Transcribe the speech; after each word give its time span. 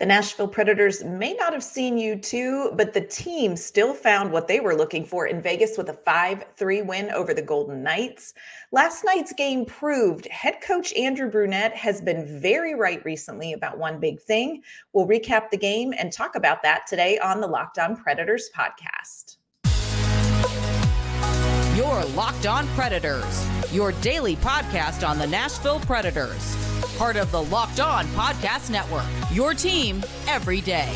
The 0.00 0.06
Nashville 0.06 0.48
Predators 0.48 1.04
may 1.04 1.34
not 1.34 1.52
have 1.52 1.62
seen 1.62 1.98
you 1.98 2.16
too, 2.16 2.72
but 2.74 2.94
the 2.94 3.02
team 3.02 3.54
still 3.54 3.92
found 3.92 4.32
what 4.32 4.48
they 4.48 4.58
were 4.58 4.74
looking 4.74 5.04
for 5.04 5.26
in 5.26 5.42
Vegas 5.42 5.76
with 5.76 5.90
a 5.90 5.92
5 5.92 6.42
3 6.56 6.80
win 6.80 7.10
over 7.10 7.34
the 7.34 7.42
Golden 7.42 7.82
Knights. 7.82 8.32
Last 8.72 9.04
night's 9.04 9.34
game 9.34 9.66
proved 9.66 10.26
head 10.28 10.62
coach 10.62 10.94
Andrew 10.94 11.30
Brunette 11.30 11.76
has 11.76 12.00
been 12.00 12.40
very 12.40 12.74
right 12.74 13.04
recently 13.04 13.52
about 13.52 13.76
one 13.76 14.00
big 14.00 14.18
thing. 14.22 14.62
We'll 14.94 15.06
recap 15.06 15.50
the 15.50 15.58
game 15.58 15.92
and 15.98 16.10
talk 16.10 16.34
about 16.34 16.62
that 16.62 16.86
today 16.88 17.18
on 17.18 17.42
the 17.42 17.46
Locked 17.46 17.78
On 17.78 17.94
Predators 17.94 18.48
podcast. 18.56 19.36
Your 21.76 22.02
Locked 22.16 22.46
On 22.46 22.66
Predators, 22.68 23.46
your 23.70 23.92
daily 24.00 24.36
podcast 24.36 25.06
on 25.06 25.18
the 25.18 25.26
Nashville 25.26 25.80
Predators 25.80 26.69
part 27.00 27.16
of 27.16 27.32
the 27.32 27.42
Locked 27.44 27.80
On 27.80 28.04
Podcast 28.08 28.68
Network. 28.68 29.06
Your 29.32 29.54
team 29.54 30.04
every 30.28 30.60
day. 30.60 30.94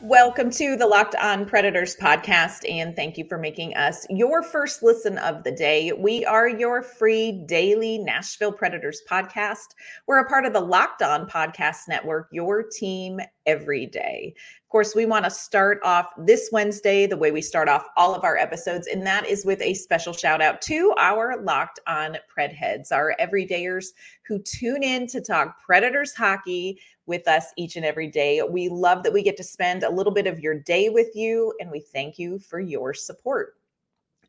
Welcome 0.00 0.50
to 0.52 0.76
the 0.76 0.86
Locked 0.86 1.16
On 1.16 1.44
Predators 1.44 1.96
podcast, 1.96 2.70
and 2.70 2.94
thank 2.94 3.18
you 3.18 3.26
for 3.28 3.36
making 3.36 3.74
us 3.74 4.06
your 4.08 4.44
first 4.44 4.82
listen 4.82 5.18
of 5.18 5.42
the 5.42 5.50
day. 5.50 5.92
We 5.92 6.24
are 6.24 6.48
your 6.48 6.82
free 6.82 7.32
daily 7.46 7.98
Nashville 7.98 8.52
Predators 8.52 9.02
podcast. 9.10 9.74
We're 10.06 10.20
a 10.20 10.28
part 10.28 10.46
of 10.46 10.52
the 10.52 10.60
Locked 10.60 11.02
On 11.02 11.28
Podcast 11.28 11.88
Network, 11.88 12.28
your 12.30 12.62
team 12.62 13.20
every 13.44 13.86
day. 13.86 14.34
Of 14.68 14.72
course, 14.72 14.94
we 14.94 15.06
want 15.06 15.24
to 15.24 15.30
start 15.30 15.80
off 15.82 16.12
this 16.18 16.50
Wednesday 16.52 17.06
the 17.06 17.16
way 17.16 17.30
we 17.30 17.40
start 17.40 17.70
off 17.70 17.86
all 17.96 18.14
of 18.14 18.22
our 18.22 18.36
episodes, 18.36 18.86
and 18.86 19.06
that 19.06 19.26
is 19.26 19.46
with 19.46 19.62
a 19.62 19.72
special 19.72 20.12
shout 20.12 20.42
out 20.42 20.60
to 20.60 20.92
our 20.98 21.42
locked 21.42 21.80
on 21.86 22.18
Pred 22.30 22.52
heads, 22.52 22.92
our 22.92 23.14
everydayers 23.18 23.86
who 24.26 24.38
tune 24.40 24.82
in 24.82 25.06
to 25.06 25.22
talk 25.22 25.58
Predators 25.64 26.14
hockey 26.14 26.78
with 27.06 27.26
us 27.26 27.46
each 27.56 27.76
and 27.76 27.86
every 27.86 28.08
day. 28.08 28.42
We 28.42 28.68
love 28.68 29.04
that 29.04 29.12
we 29.14 29.22
get 29.22 29.38
to 29.38 29.42
spend 29.42 29.84
a 29.84 29.90
little 29.90 30.12
bit 30.12 30.26
of 30.26 30.40
your 30.40 30.60
day 30.60 30.90
with 30.90 31.16
you, 31.16 31.54
and 31.60 31.70
we 31.70 31.80
thank 31.80 32.18
you 32.18 32.38
for 32.38 32.60
your 32.60 32.92
support. 32.92 33.54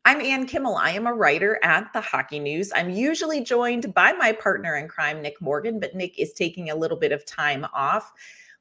I'm 0.06 0.22
Ann 0.22 0.46
Kimmel. 0.46 0.76
I 0.76 0.92
am 0.92 1.06
a 1.06 1.12
writer 1.12 1.60
at 1.62 1.92
the 1.92 2.00
Hockey 2.00 2.38
News. 2.38 2.72
I'm 2.74 2.88
usually 2.88 3.42
joined 3.42 3.92
by 3.92 4.12
my 4.14 4.32
partner 4.32 4.76
in 4.76 4.88
crime, 4.88 5.20
Nick 5.20 5.38
Morgan, 5.42 5.78
but 5.78 5.94
Nick 5.94 6.18
is 6.18 6.32
taking 6.32 6.70
a 6.70 6.74
little 6.74 6.96
bit 6.96 7.12
of 7.12 7.26
time 7.26 7.66
off. 7.74 8.10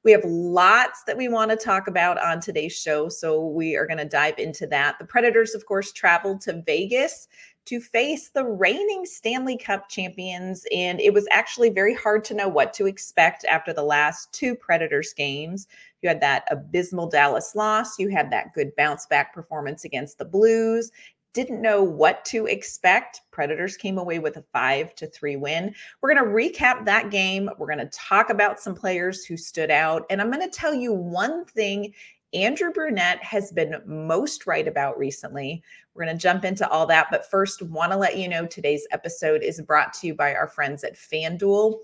We 0.03 0.11
have 0.11 0.23
lots 0.23 1.03
that 1.05 1.17
we 1.17 1.28
want 1.28 1.52
to 1.52 1.58
talk 1.58 1.88
about 1.88 2.17
on 2.19 2.39
today's 2.39 2.75
show. 2.75 3.09
So 3.09 3.45
we 3.45 3.75
are 3.75 3.86
going 3.86 3.97
to 3.97 4.05
dive 4.05 4.39
into 4.39 4.66
that. 4.67 4.97
The 4.97 5.05
Predators, 5.05 5.53
of 5.53 5.66
course, 5.66 5.92
traveled 5.92 6.42
to 6.42 6.64
Vegas 6.66 7.28
to 7.66 7.80
face 7.80 8.30
the 8.30 8.45
reigning 8.45 9.05
Stanley 9.05 9.58
Cup 9.58 9.89
champions. 9.89 10.66
And 10.73 11.00
it 11.00 11.14
was 11.14 11.27
actually 11.31 11.70
very 11.70 11.94
hard 11.94 12.23
to 12.25 12.33
know 12.33 12.47
what 12.47 12.73
to 12.75 12.88
expect 12.88 13.45
after 13.45 13.73
the 13.73 13.83
last 13.83 14.31
two 14.31 14.55
Predators 14.55 15.14
games. 15.14 15.67
You 16.02 16.09
had 16.09 16.22
that 16.22 16.45
abysmal 16.50 17.09
Dallas 17.09 17.53
loss, 17.53 18.00
you 18.00 18.08
had 18.08 18.31
that 18.31 18.53
good 18.55 18.75
bounce 18.75 19.05
back 19.05 19.33
performance 19.36 19.83
against 19.83 20.17
the 20.17 20.25
Blues, 20.25 20.92
didn't 21.33 21.61
know 21.61 21.83
what 21.83 22.25
to 22.25 22.45
expect. 22.47 23.22
Predators 23.31 23.77
came 23.77 23.97
away 23.97 24.19
with 24.19 24.38
a 24.38 24.41
five 24.41 24.95
to 24.95 25.08
three 25.08 25.36
win. 25.36 25.73
We're 26.02 26.13
going 26.13 26.25
to 26.25 26.31
recap 26.31 26.86
that 26.86 27.11
game. 27.11 27.49
We're 27.58 27.67
going 27.67 27.80
to 27.80 27.97
talk 27.97 28.30
about 28.30 28.59
some 28.59 28.75
players 28.75 29.25
who 29.25 29.38
stood 29.38 29.71
out. 29.71 30.05
And 30.09 30.21
I'm 30.21 30.31
going 30.31 30.47
to 30.47 30.58
tell 30.58 30.73
you 30.73 30.94
one 30.94 31.45
thing 31.45 31.94
Andrew 32.33 32.71
Brunette 32.71 33.23
has 33.23 33.52
been 33.52 33.81
most 33.86 34.45
right 34.45 34.67
about 34.67 34.97
recently. 34.97 35.63
We're 35.94 36.05
going 36.05 36.16
to 36.16 36.21
jump 36.21 36.45
into 36.45 36.67
all 36.69 36.86
that. 36.88 37.08
But 37.09 37.30
first, 37.30 37.61
want 37.64 37.91
to 37.91 37.97
let 37.97 38.17
you 38.17 38.27
know 38.27 38.45
today's 38.45 38.88
episode 38.91 39.41
is 39.41 39.61
brought 39.61 39.93
to 39.93 40.08
you 40.08 40.16
by 40.16 40.36
our 40.36 40.47
friends 40.47 40.83
at 40.83 40.95
FanDuel. 40.95 41.80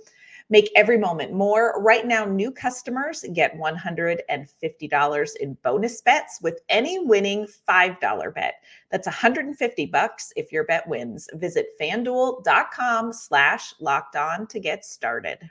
Make 0.49 0.71
every 0.75 0.97
moment 0.97 1.33
more. 1.33 1.81
Right 1.81 2.05
now, 2.05 2.23
new 2.25 2.51
customers 2.51 3.25
get 3.33 3.57
$150 3.57 5.35
in 5.39 5.57
bonus 5.63 6.01
bets 6.01 6.39
with 6.41 6.59
any 6.69 6.99
winning 6.99 7.47
$5 7.67 8.35
bet. 8.35 8.55
That's 8.91 9.07
150 9.07 9.85
bucks 9.87 10.31
if 10.35 10.51
your 10.51 10.65
bet 10.65 10.87
wins. 10.87 11.27
Visit 11.33 11.69
fanduel.com 11.81 13.11
slash 13.11 13.73
locked 13.79 14.15
on 14.15 14.45
to 14.47 14.59
get 14.59 14.85
started. 14.85 15.49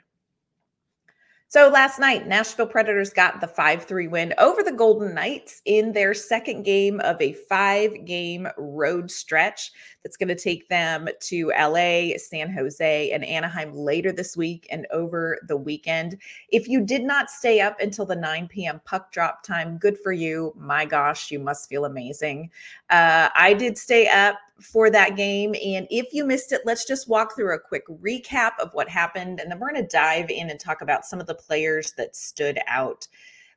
So 1.47 1.69
last 1.69 1.99
night, 1.99 2.27
Nashville 2.27 2.67
Predators 2.67 3.11
got 3.11 3.39
the 3.39 3.47
5 3.47 3.85
3 3.85 4.07
win 4.07 4.33
over 4.39 4.63
the 4.63 4.71
Golden 4.71 5.13
Knights 5.13 5.61
in 5.65 5.93
their 5.93 6.13
second 6.13 6.63
game 6.63 6.99
of 7.01 7.21
a 7.21 7.33
five 7.33 8.03
game 8.03 8.47
road 8.57 9.11
stretch 9.11 9.71
that's 10.03 10.17
going 10.17 10.27
to 10.27 10.35
take 10.35 10.67
them 10.69 11.07
to 11.21 11.51
LA, 11.57 12.17
San 12.17 12.51
Jose, 12.51 13.11
and 13.11 13.23
Anaheim 13.23 13.73
later 13.73 14.11
this 14.11 14.35
week 14.35 14.67
and 14.71 14.87
over 14.91 15.39
the 15.47 15.55
weekend. 15.55 16.17
If 16.49 16.67
you 16.67 16.81
did 16.81 17.03
not 17.03 17.29
stay 17.29 17.61
up 17.61 17.79
until 17.79 18.05
the 18.05 18.15
9 18.15 18.47
p.m. 18.47 18.81
puck 18.83 19.11
drop 19.11 19.43
time, 19.43 19.77
good 19.77 19.97
for 19.99 20.11
you. 20.11 20.51
My 20.57 20.83
gosh, 20.83 21.31
you 21.31 21.39
must 21.39 21.69
feel 21.69 21.85
amazing. 21.85 22.49
Uh, 22.89 23.29
I 23.35 23.53
did 23.53 23.77
stay 23.77 24.07
up 24.07 24.39
for 24.59 24.89
that 24.89 25.15
game. 25.15 25.53
And 25.53 25.87
if 25.89 26.13
you 26.13 26.25
missed 26.25 26.51
it, 26.51 26.61
let's 26.65 26.85
just 26.85 27.09
walk 27.09 27.35
through 27.35 27.53
a 27.53 27.59
quick 27.59 27.85
recap 27.87 28.51
of 28.59 28.73
what 28.73 28.89
happened. 28.89 29.39
And 29.39 29.51
then 29.51 29.59
we're 29.59 29.71
going 29.71 29.83
to 29.83 29.87
dive 29.87 30.29
in 30.29 30.49
and 30.49 30.59
talk 30.59 30.81
about 30.81 31.05
some 31.05 31.19
of 31.19 31.27
the 31.27 31.35
players 31.35 31.93
that 31.97 32.15
stood 32.15 32.59
out. 32.67 33.07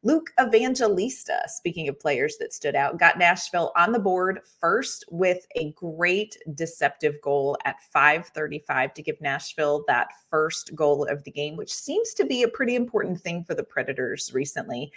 Luke 0.04 0.30
Evangelista, 0.40 1.40
speaking 1.48 1.88
of 1.88 1.98
players 1.98 2.36
that 2.38 2.52
stood 2.52 2.76
out, 2.76 3.00
got 3.00 3.18
Nashville 3.18 3.72
on 3.76 3.90
the 3.90 3.98
board 3.98 4.40
first 4.60 5.04
with 5.10 5.44
a 5.56 5.72
great 5.72 6.36
deceptive 6.54 7.20
goal 7.20 7.58
at 7.64 7.82
535 7.92 8.94
to 8.94 9.02
give 9.02 9.20
Nashville 9.20 9.84
that 9.88 10.06
first 10.30 10.72
goal 10.76 11.04
of 11.10 11.24
the 11.24 11.32
game, 11.32 11.56
which 11.56 11.72
seems 11.72 12.14
to 12.14 12.24
be 12.24 12.44
a 12.44 12.48
pretty 12.48 12.76
important 12.76 13.20
thing 13.20 13.42
for 13.42 13.56
the 13.56 13.64
Predators 13.64 14.32
recently. 14.32 14.92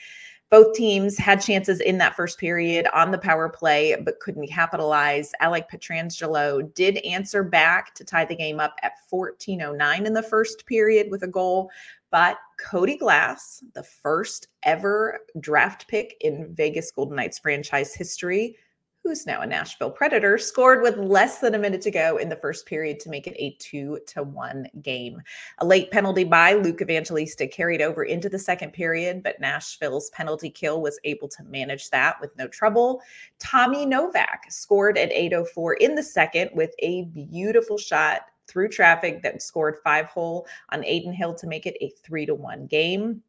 Both 0.52 0.76
teams 0.76 1.18
had 1.18 1.40
chances 1.40 1.80
in 1.80 1.98
that 2.00 2.18
first 2.18 2.38
period 2.38 2.86
on 2.94 3.12
the 3.12 3.18
power 3.18 3.48
play, 3.48 3.96
but 3.96 4.20
couldn't 4.20 4.50
capitalize. 4.50 5.32
Alec 5.40 5.70
Pietrangelo 5.72 6.74
did 6.74 6.98
answer 6.98 7.42
back 7.42 7.96
to 7.96 8.04
tie 8.04 8.26
the 8.26 8.36
game 8.36 8.60
up 8.60 8.76
at 8.84 8.92
14.09 9.10 10.06
in 10.06 10.14
the 10.14 10.22
first 10.22 10.66
period 10.66 11.10
with 11.10 11.24
a 11.24 11.28
goal. 11.28 11.72
But 12.12 12.38
Cody 12.60 12.98
Glass, 12.98 13.64
the 13.76 13.84
first 13.84 14.50
ever 14.64 15.22
draft 15.40 15.88
pick 15.88 16.18
in 16.20 16.54
Vegas 16.54 16.92
Golden 16.92 17.16
Knights 17.16 17.40
franchise 17.40 17.94
history, 17.94 18.58
who's 19.04 19.26
now 19.26 19.42
a 19.42 19.48
Nashville 19.48 19.90
Predator, 19.90 20.38
scored 20.38 20.82
with 20.82 20.98
less 20.98 21.40
than 21.40 21.56
a 21.56 21.60
minute 21.60 21.82
to 21.82 21.92
go 21.92 22.18
in 22.18 22.30
the 22.30 22.36
first 22.36 22.66
period 22.66 23.00
to 23.00 23.10
make 23.10 23.26
it 23.26 23.36
a 23.38 23.56
two 23.60 24.00
to 24.08 24.24
one 24.24 24.68
game. 24.82 25.22
A 25.60 25.66
late 25.66 25.90
penalty 25.92 26.24
by 26.24 26.54
Luke 26.54 26.82
Evangelista 26.82 27.48
carried 27.48 27.82
over 27.82 28.04
into 28.04 28.30
the 28.30 28.38
second 28.38 28.74
period, 28.74 29.24
but 29.24 29.40
Nashville's 29.40 30.10
penalty 30.12 30.50
kill 30.50 30.82
was 30.82 31.00
able 31.04 31.28
to 31.30 31.44
manage 31.44 31.90
that 31.90 32.22
with 32.22 32.36
no 32.38 32.48
trouble. 32.48 33.02
Tommy 33.40 33.86
Novak 33.86 34.46
scored 34.50 34.98
at 34.98 35.12
804 35.12 35.74
in 35.76 35.96
the 35.96 36.04
second 36.04 36.52
with 36.54 36.74
a 36.80 37.06
beautiful 37.06 37.78
shot 37.78 38.22
through 38.48 38.70
traffic 38.70 39.24
that 39.24 39.42
scored 39.42 39.78
five 39.84 40.08
hole 40.08 40.46
on 40.72 40.84
Adin 40.84 41.14
Hill 41.14 41.34
to 41.36 41.48
make 41.48 41.66
it 41.66 41.78
a 41.82 41.90
three 42.04 42.26
to 42.26 42.36
one 42.36 42.68
game 42.68 43.24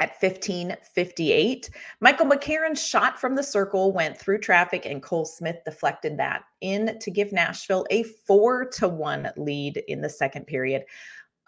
at 0.00 0.10
1558. 0.20 1.70
Michael 2.00 2.26
McCarron's 2.26 2.84
shot 2.84 3.20
from 3.20 3.34
the 3.34 3.42
circle 3.42 3.92
went 3.92 4.18
through 4.18 4.38
traffic 4.38 4.86
and 4.86 5.02
Cole 5.02 5.24
Smith 5.24 5.56
deflected 5.64 6.16
that 6.18 6.42
in 6.60 6.98
to 7.00 7.10
give 7.10 7.32
Nashville 7.32 7.86
a 7.90 8.02
4 8.02 8.66
to 8.66 8.88
1 8.88 9.30
lead 9.36 9.82
in 9.88 10.00
the 10.00 10.08
second 10.08 10.46
period. 10.46 10.84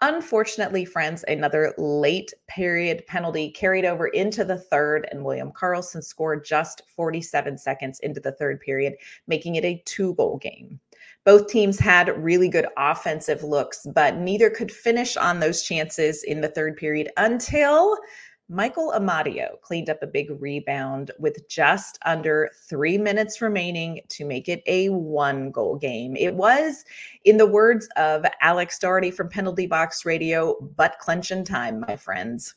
Unfortunately, 0.03 0.83
friends, 0.83 1.23
another 1.27 1.75
late 1.77 2.33
period 2.47 3.05
penalty 3.05 3.51
carried 3.51 3.85
over 3.85 4.07
into 4.07 4.43
the 4.43 4.57
third, 4.57 5.07
and 5.11 5.23
William 5.23 5.51
Karlsson 5.51 6.03
scored 6.03 6.43
just 6.43 6.81
47 6.95 7.55
seconds 7.55 7.99
into 7.99 8.19
the 8.19 8.31
third 8.31 8.59
period, 8.61 8.95
making 9.27 9.55
it 9.55 9.65
a 9.65 9.81
two 9.85 10.15
goal 10.15 10.39
game. 10.39 10.79
Both 11.23 11.49
teams 11.49 11.77
had 11.77 12.17
really 12.17 12.49
good 12.49 12.65
offensive 12.77 13.43
looks, 13.43 13.85
but 13.93 14.15
neither 14.15 14.49
could 14.49 14.71
finish 14.71 15.15
on 15.17 15.39
those 15.39 15.61
chances 15.61 16.23
in 16.23 16.41
the 16.41 16.49
third 16.49 16.77
period 16.77 17.11
until 17.17 17.95
Michael 18.53 18.91
Amadio 18.93 19.61
cleaned 19.61 19.89
up 19.89 20.03
a 20.03 20.07
big 20.07 20.29
rebound 20.41 21.09
with 21.19 21.47
just 21.47 21.97
under 22.05 22.51
three 22.67 22.97
minutes 22.97 23.41
remaining 23.41 24.01
to 24.09 24.25
make 24.25 24.49
it 24.49 24.61
a 24.65 24.89
one 24.89 25.51
goal 25.51 25.77
game. 25.77 26.17
It 26.17 26.35
was, 26.35 26.83
in 27.23 27.37
the 27.37 27.47
words 27.47 27.87
of 27.95 28.25
Alex 28.41 28.77
Doherty 28.77 29.09
from 29.09 29.29
Penalty 29.29 29.67
Box 29.67 30.05
Radio, 30.05 30.59
butt 30.75 30.97
clenching 30.99 31.45
time, 31.45 31.79
my 31.87 31.95
friends. 31.95 32.55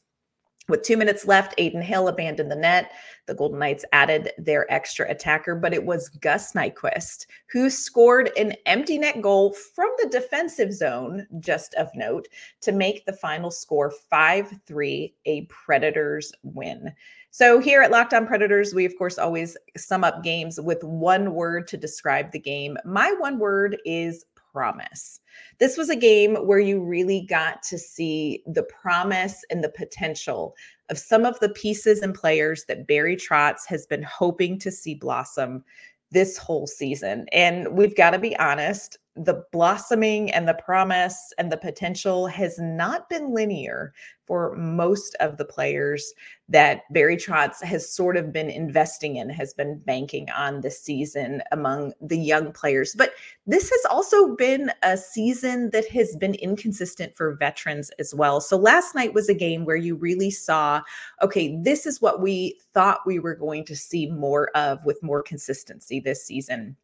With 0.67 0.83
two 0.83 0.97
minutes 0.97 1.27
left, 1.27 1.53
Adin 1.61 1.83
Hill 1.83 2.09
abandoned 2.09 2.51
the 2.51 2.57
net. 2.57 2.93
The 3.27 3.35
Golden 3.35 3.59
Knights 3.59 3.85
added 3.93 4.31
their 4.39 4.71
extra 4.73 5.11
attacker, 5.11 5.55
but 5.55 5.75
it 5.75 5.85
was 5.85 6.09
Gus 6.09 6.53
Nyquist 6.55 7.27
who 7.51 7.69
scored 7.69 8.31
an 8.39 8.55
empty 8.65 8.97
net 8.97 9.21
goal 9.21 9.53
from 9.53 9.91
the 9.99 10.09
defensive 10.09 10.73
zone, 10.73 11.27
just 11.39 11.75
of 11.75 11.89
note, 11.95 12.29
to 12.63 12.73
make 12.73 13.05
the 13.05 13.13
final 13.13 13.51
score 13.51 13.91
5 13.91 14.55
3, 14.67 15.15
a 15.27 15.43
Predators 15.43 16.33
win. 16.43 16.91
So, 17.31 17.59
here 17.59 17.83
at 17.83 17.91
Locked 17.91 18.15
On 18.15 18.27
Predators, 18.27 18.73
we 18.73 18.87
of 18.87 18.97
course 18.97 19.19
always 19.19 19.57
sum 19.77 20.03
up 20.03 20.23
games 20.23 20.59
with 20.61 20.83
one 20.83 21.35
word 21.35 21.69
to 21.69 21.77
describe 21.77 22.31
the 22.31 22.39
game. 22.39 22.79
My 22.85 23.13
one 23.19 23.39
word 23.39 23.77
is 23.85 24.25
promise. 24.55 25.19
This 25.59 25.77
was 25.77 25.91
a 25.91 25.97
game 25.97 26.37
where 26.37 26.61
you 26.61 26.81
really 26.81 27.27
got 27.29 27.63
to 27.65 27.77
see 27.77 28.43
the 28.47 28.63
promise 28.63 29.45
and 29.51 29.65
the 29.65 29.69
potential 29.69 30.55
of 30.91 30.99
some 30.99 31.25
of 31.25 31.39
the 31.41 31.49
pieces 31.49 32.01
and 32.03 32.15
players 32.15 32.65
that 32.67 32.87
Barry 32.87 33.17
Trotz 33.17 33.67
has 33.67 33.85
been 33.85 34.05
hoping 34.05 34.59
to 34.61 34.71
see 34.71 34.95
blossom 34.95 35.65
this 36.13 36.39
whole 36.39 36.69
season. 36.69 37.27
And 37.33 37.77
we've 37.77 37.97
got 37.97 38.11
to 38.11 38.19
be 38.21 38.37
honest, 38.39 38.97
the 39.17 39.45
blossoming 39.53 40.33
and 40.33 40.49
the 40.49 40.55
promise 40.55 41.33
and 41.39 41.51
the 41.51 41.57
potential 41.57 42.27
has 42.27 42.59
not 42.59 43.09
been 43.09 43.33
linear 43.33 43.93
for 44.27 44.57
most 44.57 45.15
of 45.21 45.37
the 45.37 45.45
players 45.45 46.13
that 46.49 46.81
Barry 46.93 47.17
Trotz 47.17 47.63
has 47.63 47.89
sort 47.89 48.17
of 48.17 48.33
been 48.33 48.51
investing 48.51 49.17
in, 49.17 49.29
has 49.29 49.55
been 49.55 49.79
banking 49.79 50.29
on 50.31 50.63
this 50.63 50.81
season 50.81 51.43
among 51.53 51.93
the 52.01 52.19
young 52.19 52.51
players. 52.51 52.95
But 52.97 53.13
this 53.47 53.71
has 53.71 53.81
also 53.89 54.35
been 54.35 54.73
a 54.83 54.97
season 54.97 55.71
that 55.71 55.89
has 55.91 56.17
been 56.17 56.35
inconsistent 56.35 57.15
for 57.15 57.35
veterans 57.35 57.91
as 58.01 58.15
well. 58.15 58.41
So 58.41 58.57
last 58.57 58.95
night 58.95 59.15
was 59.15 59.29
a 59.29 59.35
game 59.35 59.65
where 59.65 59.77
you 59.77 59.95
really 59.95 60.31
saw 60.31 60.81
okay, 61.23 61.57
this 61.63 61.87
is 61.87 62.01
what 62.01 62.21
we 62.21 62.59
thought 62.73 63.07
we 63.07 63.19
were 63.19 63.35
going 63.35 63.65
to 63.67 63.77
see 63.77 64.11
more 64.11 64.49
of 64.57 64.85
with 64.85 65.03
more 65.03 65.23
consistency 65.23 66.01
this 66.01 66.25
season 66.25 66.77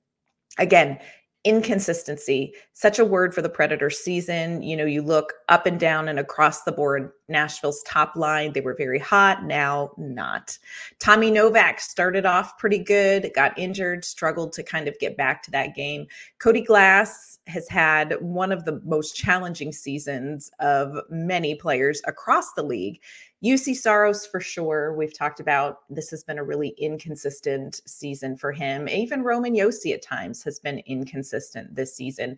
again 0.58 0.98
inconsistency 1.44 2.54
such 2.74 2.98
a 2.98 3.04
word 3.04 3.34
for 3.34 3.40
the 3.40 3.48
predator 3.48 3.88
season 3.88 4.62
you 4.62 4.76
know 4.76 4.84
you 4.84 5.00
look 5.00 5.32
up 5.48 5.64
and 5.64 5.80
down 5.80 6.06
and 6.06 6.18
across 6.18 6.64
the 6.64 6.72
board 6.72 7.12
nashville's 7.30 7.82
top 7.84 8.14
line 8.14 8.52
they 8.52 8.60
were 8.60 8.74
very 8.74 8.98
hot 8.98 9.44
now 9.44 9.90
not. 9.96 10.58
Tommy 10.98 11.30
novak 11.30 11.80
started 11.80 12.26
off 12.26 12.58
pretty 12.58 12.78
good 12.78 13.30
got 13.34 13.58
injured 13.58 14.04
struggled 14.04 14.52
to 14.52 14.62
kind 14.62 14.86
of 14.88 14.98
get 14.98 15.16
back 15.16 15.42
to 15.42 15.50
that 15.50 15.74
game. 15.74 16.06
Cody 16.38 16.60
glass 16.60 17.29
has 17.46 17.68
had 17.68 18.16
one 18.20 18.52
of 18.52 18.64
the 18.64 18.80
most 18.84 19.16
challenging 19.16 19.72
seasons 19.72 20.50
of 20.60 20.96
many 21.10 21.54
players 21.54 22.00
across 22.06 22.52
the 22.52 22.62
league 22.62 23.00
Juuse 23.42 23.76
Saros 23.76 24.26
for 24.26 24.38
sure. 24.38 24.92
We've 24.94 25.16
talked 25.16 25.40
about 25.40 25.78
this 25.88 26.10
has 26.10 26.22
been 26.22 26.38
a 26.38 26.44
really 26.44 26.74
inconsistent 26.76 27.80
season 27.86 28.36
for 28.36 28.52
him. 28.52 28.86
Even 28.88 29.22
Roman 29.22 29.54
Josi 29.54 29.94
at 29.94 30.02
times 30.02 30.42
has 30.44 30.58
been 30.58 30.80
inconsistent 30.80 31.74
this 31.74 31.96
season 31.96 32.36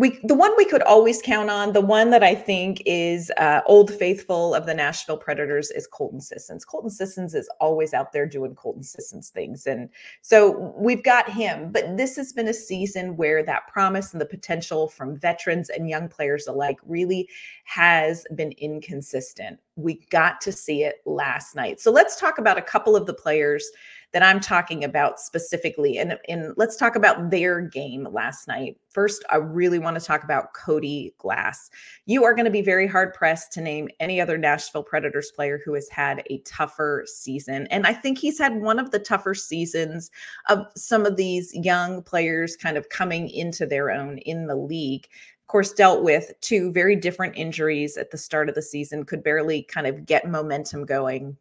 we 0.00 0.18
the 0.24 0.34
one 0.34 0.50
we 0.56 0.64
could 0.64 0.80
always 0.84 1.20
count 1.20 1.50
on, 1.50 1.74
the 1.74 1.80
one 1.82 2.08
that 2.08 2.22
I 2.22 2.34
think 2.34 2.82
is 2.86 3.30
uh, 3.36 3.60
old 3.66 3.92
faithful 3.92 4.54
of 4.54 4.64
the 4.64 4.72
Nashville 4.72 5.18
Predators 5.18 5.70
is 5.70 5.86
Colton 5.86 6.22
Sissons. 6.22 6.64
Colton 6.64 6.88
Sissons 6.88 7.34
is 7.34 7.50
always 7.60 7.92
out 7.92 8.10
there 8.10 8.24
doing 8.24 8.54
Colton 8.54 8.82
Sissons 8.82 9.28
things, 9.28 9.66
and 9.66 9.90
so 10.22 10.74
we've 10.78 11.04
got 11.04 11.28
him. 11.30 11.70
But 11.70 11.98
this 11.98 12.16
has 12.16 12.32
been 12.32 12.48
a 12.48 12.54
season 12.54 13.14
where 13.18 13.44
that 13.44 13.68
promise 13.68 14.12
and 14.12 14.20
the 14.22 14.26
potential 14.26 14.88
from 14.88 15.18
veterans 15.18 15.68
and 15.68 15.86
young 15.86 16.08
players 16.08 16.46
alike 16.46 16.78
really 16.86 17.28
has 17.64 18.24
been 18.34 18.52
inconsistent. 18.52 19.60
We 19.76 20.06
got 20.08 20.40
to 20.40 20.50
see 20.50 20.82
it 20.82 21.02
last 21.04 21.54
night. 21.54 21.78
So 21.78 21.90
let's 21.90 22.18
talk 22.18 22.38
about 22.38 22.56
a 22.56 22.62
couple 22.62 22.96
of 22.96 23.04
the 23.04 23.14
players 23.14 23.70
that 24.12 24.24
I'm 24.24 24.40
talking 24.40 24.82
about 24.82 25.20
specifically. 25.20 25.98
And, 25.98 26.18
and 26.28 26.52
let's 26.56 26.76
talk 26.76 26.96
about 26.96 27.30
their 27.30 27.60
game 27.60 28.08
last 28.10 28.48
night. 28.48 28.76
First, 28.88 29.24
I 29.30 29.36
really 29.36 29.78
want 29.78 29.98
to 30.00 30.04
talk 30.04 30.24
about 30.24 30.52
Cody 30.52 31.14
Glass. 31.18 31.70
You 32.06 32.24
are 32.24 32.34
going 32.34 32.44
to 32.44 32.50
be 32.50 32.60
very 32.60 32.88
hard 32.88 33.14
pressed 33.14 33.52
to 33.52 33.60
name 33.60 33.88
any 34.00 34.20
other 34.20 34.36
Nashville 34.36 34.82
Predators 34.82 35.30
player 35.30 35.60
who 35.64 35.74
has 35.74 35.88
had 35.88 36.24
a 36.28 36.38
tougher 36.38 37.04
season. 37.06 37.68
And 37.68 37.86
I 37.86 37.92
think 37.92 38.18
he's 38.18 38.38
had 38.38 38.60
one 38.60 38.80
of 38.80 38.90
the 38.90 38.98
tougher 38.98 39.34
seasons 39.34 40.10
of 40.48 40.66
some 40.74 41.06
of 41.06 41.16
these 41.16 41.54
young 41.54 42.02
players 42.02 42.56
kind 42.56 42.76
of 42.76 42.88
coming 42.88 43.28
into 43.28 43.64
their 43.64 43.90
own 43.90 44.18
in 44.18 44.48
the 44.48 44.56
league 44.56 45.06
Of 45.42 45.46
course 45.46 45.72
dealt 45.72 46.02
with 46.02 46.32
two 46.40 46.72
very 46.72 46.96
different 46.96 47.36
injuries 47.36 47.96
at 47.96 48.10
the 48.10 48.18
start 48.18 48.48
of 48.48 48.56
the 48.56 48.62
season 48.62 49.04
could 49.04 49.22
barely 49.22 49.62
kind 49.62 49.86
of 49.86 50.04
get 50.04 50.28
momentum 50.28 50.84
going 50.84 51.36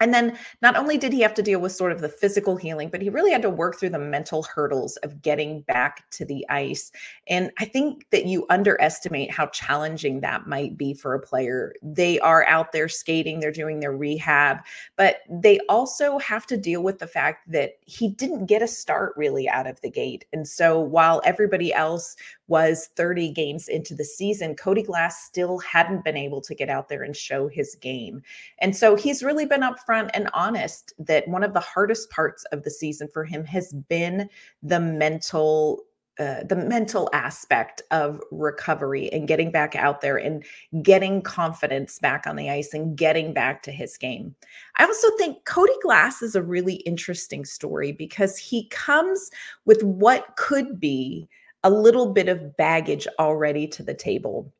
and 0.00 0.14
then 0.14 0.36
not 0.62 0.76
only 0.76 0.98
did 0.98 1.12
he 1.12 1.20
have 1.20 1.34
to 1.34 1.42
deal 1.42 1.60
with 1.60 1.72
sort 1.72 1.92
of 1.92 2.00
the 2.00 2.08
physical 2.08 2.56
healing, 2.56 2.88
but 2.88 3.02
he 3.02 3.10
really 3.10 3.30
had 3.30 3.42
to 3.42 3.50
work 3.50 3.78
through 3.78 3.90
the 3.90 3.98
mental 3.98 4.42
hurdles 4.42 4.96
of 4.98 5.20
getting 5.22 5.60
back 5.62 6.08
to 6.10 6.24
the 6.24 6.44
ice. 6.48 6.90
And 7.28 7.50
I 7.58 7.66
think 7.66 8.06
that 8.10 8.26
you 8.26 8.46
underestimate 8.50 9.30
how 9.30 9.46
challenging 9.46 10.20
that 10.20 10.46
might 10.46 10.76
be 10.76 10.94
for 10.94 11.14
a 11.14 11.20
player. 11.20 11.74
They 11.82 12.18
are 12.20 12.46
out 12.46 12.72
there 12.72 12.88
skating, 12.88 13.40
they're 13.40 13.52
doing 13.52 13.80
their 13.80 13.96
rehab, 13.96 14.58
but 14.96 15.18
they 15.28 15.58
also 15.68 16.18
have 16.18 16.46
to 16.46 16.56
deal 16.56 16.82
with 16.82 16.98
the 16.98 17.06
fact 17.06 17.50
that 17.50 17.74
he 17.86 18.08
didn't 18.08 18.46
get 18.46 18.62
a 18.62 18.68
start 18.68 19.12
really 19.16 19.48
out 19.48 19.66
of 19.66 19.80
the 19.80 19.90
gate. 19.90 20.24
And 20.32 20.48
so 20.48 20.80
while 20.80 21.20
everybody 21.24 21.72
else 21.72 22.16
was 22.50 22.90
30 22.96 23.30
games 23.30 23.68
into 23.68 23.94
the 23.94 24.04
season, 24.04 24.56
Cody 24.56 24.82
Glass 24.82 25.24
still 25.24 25.58
hadn't 25.60 26.04
been 26.04 26.16
able 26.16 26.40
to 26.42 26.54
get 26.54 26.68
out 26.68 26.88
there 26.88 27.04
and 27.04 27.16
show 27.16 27.46
his 27.46 27.76
game. 27.76 28.22
And 28.58 28.76
so 28.76 28.96
he's 28.96 29.22
really 29.22 29.46
been 29.46 29.60
upfront 29.60 30.10
and 30.14 30.28
honest 30.34 30.92
that 30.98 31.28
one 31.28 31.44
of 31.44 31.54
the 31.54 31.60
hardest 31.60 32.10
parts 32.10 32.44
of 32.52 32.64
the 32.64 32.70
season 32.70 33.08
for 33.12 33.24
him 33.24 33.44
has 33.44 33.72
been 33.72 34.28
the 34.62 34.80
mental 34.80 35.84
uh, 36.18 36.44
the 36.44 36.56
mental 36.56 37.08
aspect 37.14 37.80
of 37.92 38.20
recovery 38.30 39.10
and 39.10 39.26
getting 39.26 39.50
back 39.50 39.74
out 39.74 40.02
there 40.02 40.18
and 40.18 40.44
getting 40.82 41.22
confidence 41.22 41.98
back 41.98 42.26
on 42.26 42.36
the 42.36 42.50
ice 42.50 42.74
and 42.74 42.98
getting 42.98 43.32
back 43.32 43.62
to 43.62 43.72
his 43.72 43.96
game. 43.96 44.34
I 44.76 44.84
also 44.84 45.08
think 45.16 45.46
Cody 45.46 45.72
Glass 45.82 46.20
is 46.20 46.34
a 46.34 46.42
really 46.42 46.74
interesting 46.74 47.46
story 47.46 47.92
because 47.92 48.36
he 48.36 48.66
comes 48.68 49.30
with 49.64 49.82
what 49.82 50.36
could 50.36 50.78
be 50.78 51.26
a 51.62 51.70
little 51.70 52.12
bit 52.12 52.28
of 52.28 52.56
baggage 52.56 53.06
already 53.18 53.66
to 53.68 53.82
the 53.82 53.94
table. 53.94 54.52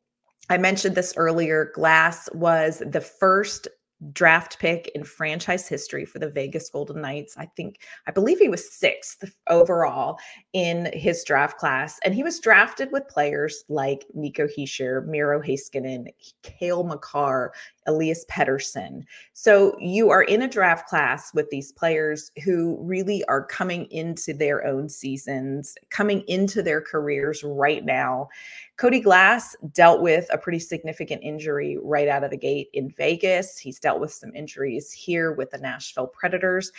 I 0.49 0.57
mentioned 0.57 0.95
this 0.95 1.13
earlier. 1.17 1.71
Glass 1.73 2.29
was 2.33 2.83
the 2.85 3.01
first 3.01 3.67
draft 4.13 4.57
pick 4.59 4.89
in 4.95 5.03
franchise 5.03 5.67
history 5.67 6.05
for 6.05 6.17
the 6.17 6.29
Vegas 6.29 6.69
Golden 6.69 7.01
Knights. 7.01 7.35
I 7.37 7.45
think, 7.45 7.81
I 8.07 8.11
believe 8.11 8.39
he 8.39 8.49
was 8.49 8.73
sixth 8.73 9.23
overall 9.47 10.17
in 10.53 10.89
his 10.93 11.23
draft 11.23 11.57
class. 11.57 11.99
And 12.03 12.15
he 12.15 12.23
was 12.23 12.39
drafted 12.39 12.91
with 12.91 13.07
players 13.07 13.63
like 13.69 14.05
Nico 14.13 14.47
Hischier, 14.47 15.05
Miro 15.05 15.39
Heiskanen, 15.39 16.07
Cale 16.41 16.83
Makar, 16.83 17.53
Elias 17.87 18.25
Pettersson. 18.29 19.03
So 19.33 19.75
you 19.79 20.09
are 20.09 20.23
in 20.23 20.41
a 20.41 20.47
draft 20.47 20.87
class 20.87 21.33
with 21.33 21.49
these 21.49 21.71
players 21.71 22.31
who 22.43 22.77
really 22.81 23.23
are 23.25 23.45
coming 23.45 23.85
into 23.91 24.33
their 24.33 24.65
own 24.65 24.89
seasons, 24.89 25.75
coming 25.89 26.23
into 26.27 26.61
their 26.61 26.81
careers 26.81 27.43
right 27.43 27.83
now. 27.83 28.29
Cody 28.77 28.99
Glass 28.99 29.55
dealt 29.73 30.01
with 30.01 30.27
a 30.33 30.37
pretty 30.37 30.59
significant 30.59 31.23
injury 31.23 31.77
right 31.83 32.07
out 32.07 32.23
of 32.23 32.31
the 32.31 32.37
gate 32.37 32.69
in 32.73 32.89
Vegas. 32.97 33.57
He's 33.57 33.79
dealt 33.79 33.99
with 33.99 34.11
some 34.11 34.33
injuries 34.35 34.91
here 34.91 35.33
with 35.33 35.51
the 35.51 35.59
Nashville 35.59 36.07
Predators. 36.07 36.71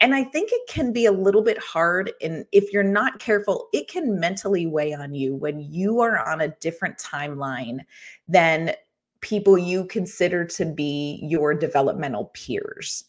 And 0.00 0.14
I 0.14 0.22
think 0.22 0.50
it 0.52 0.68
can 0.68 0.92
be 0.92 1.06
a 1.06 1.12
little 1.12 1.42
bit 1.42 1.58
hard. 1.58 2.12
And 2.22 2.44
if 2.52 2.72
you're 2.72 2.84
not 2.84 3.18
careful, 3.18 3.68
it 3.72 3.88
can 3.88 4.20
mentally 4.20 4.66
weigh 4.66 4.94
on 4.94 5.14
you 5.14 5.34
when 5.34 5.58
you 5.58 6.00
are 6.00 6.24
on 6.28 6.40
a 6.40 6.54
different 6.60 6.98
timeline 6.98 7.80
than 8.28 8.74
people 9.20 9.58
you 9.58 9.84
consider 9.86 10.44
to 10.44 10.64
be 10.64 11.20
your 11.22 11.54
developmental 11.54 12.26
peers. 12.34 13.04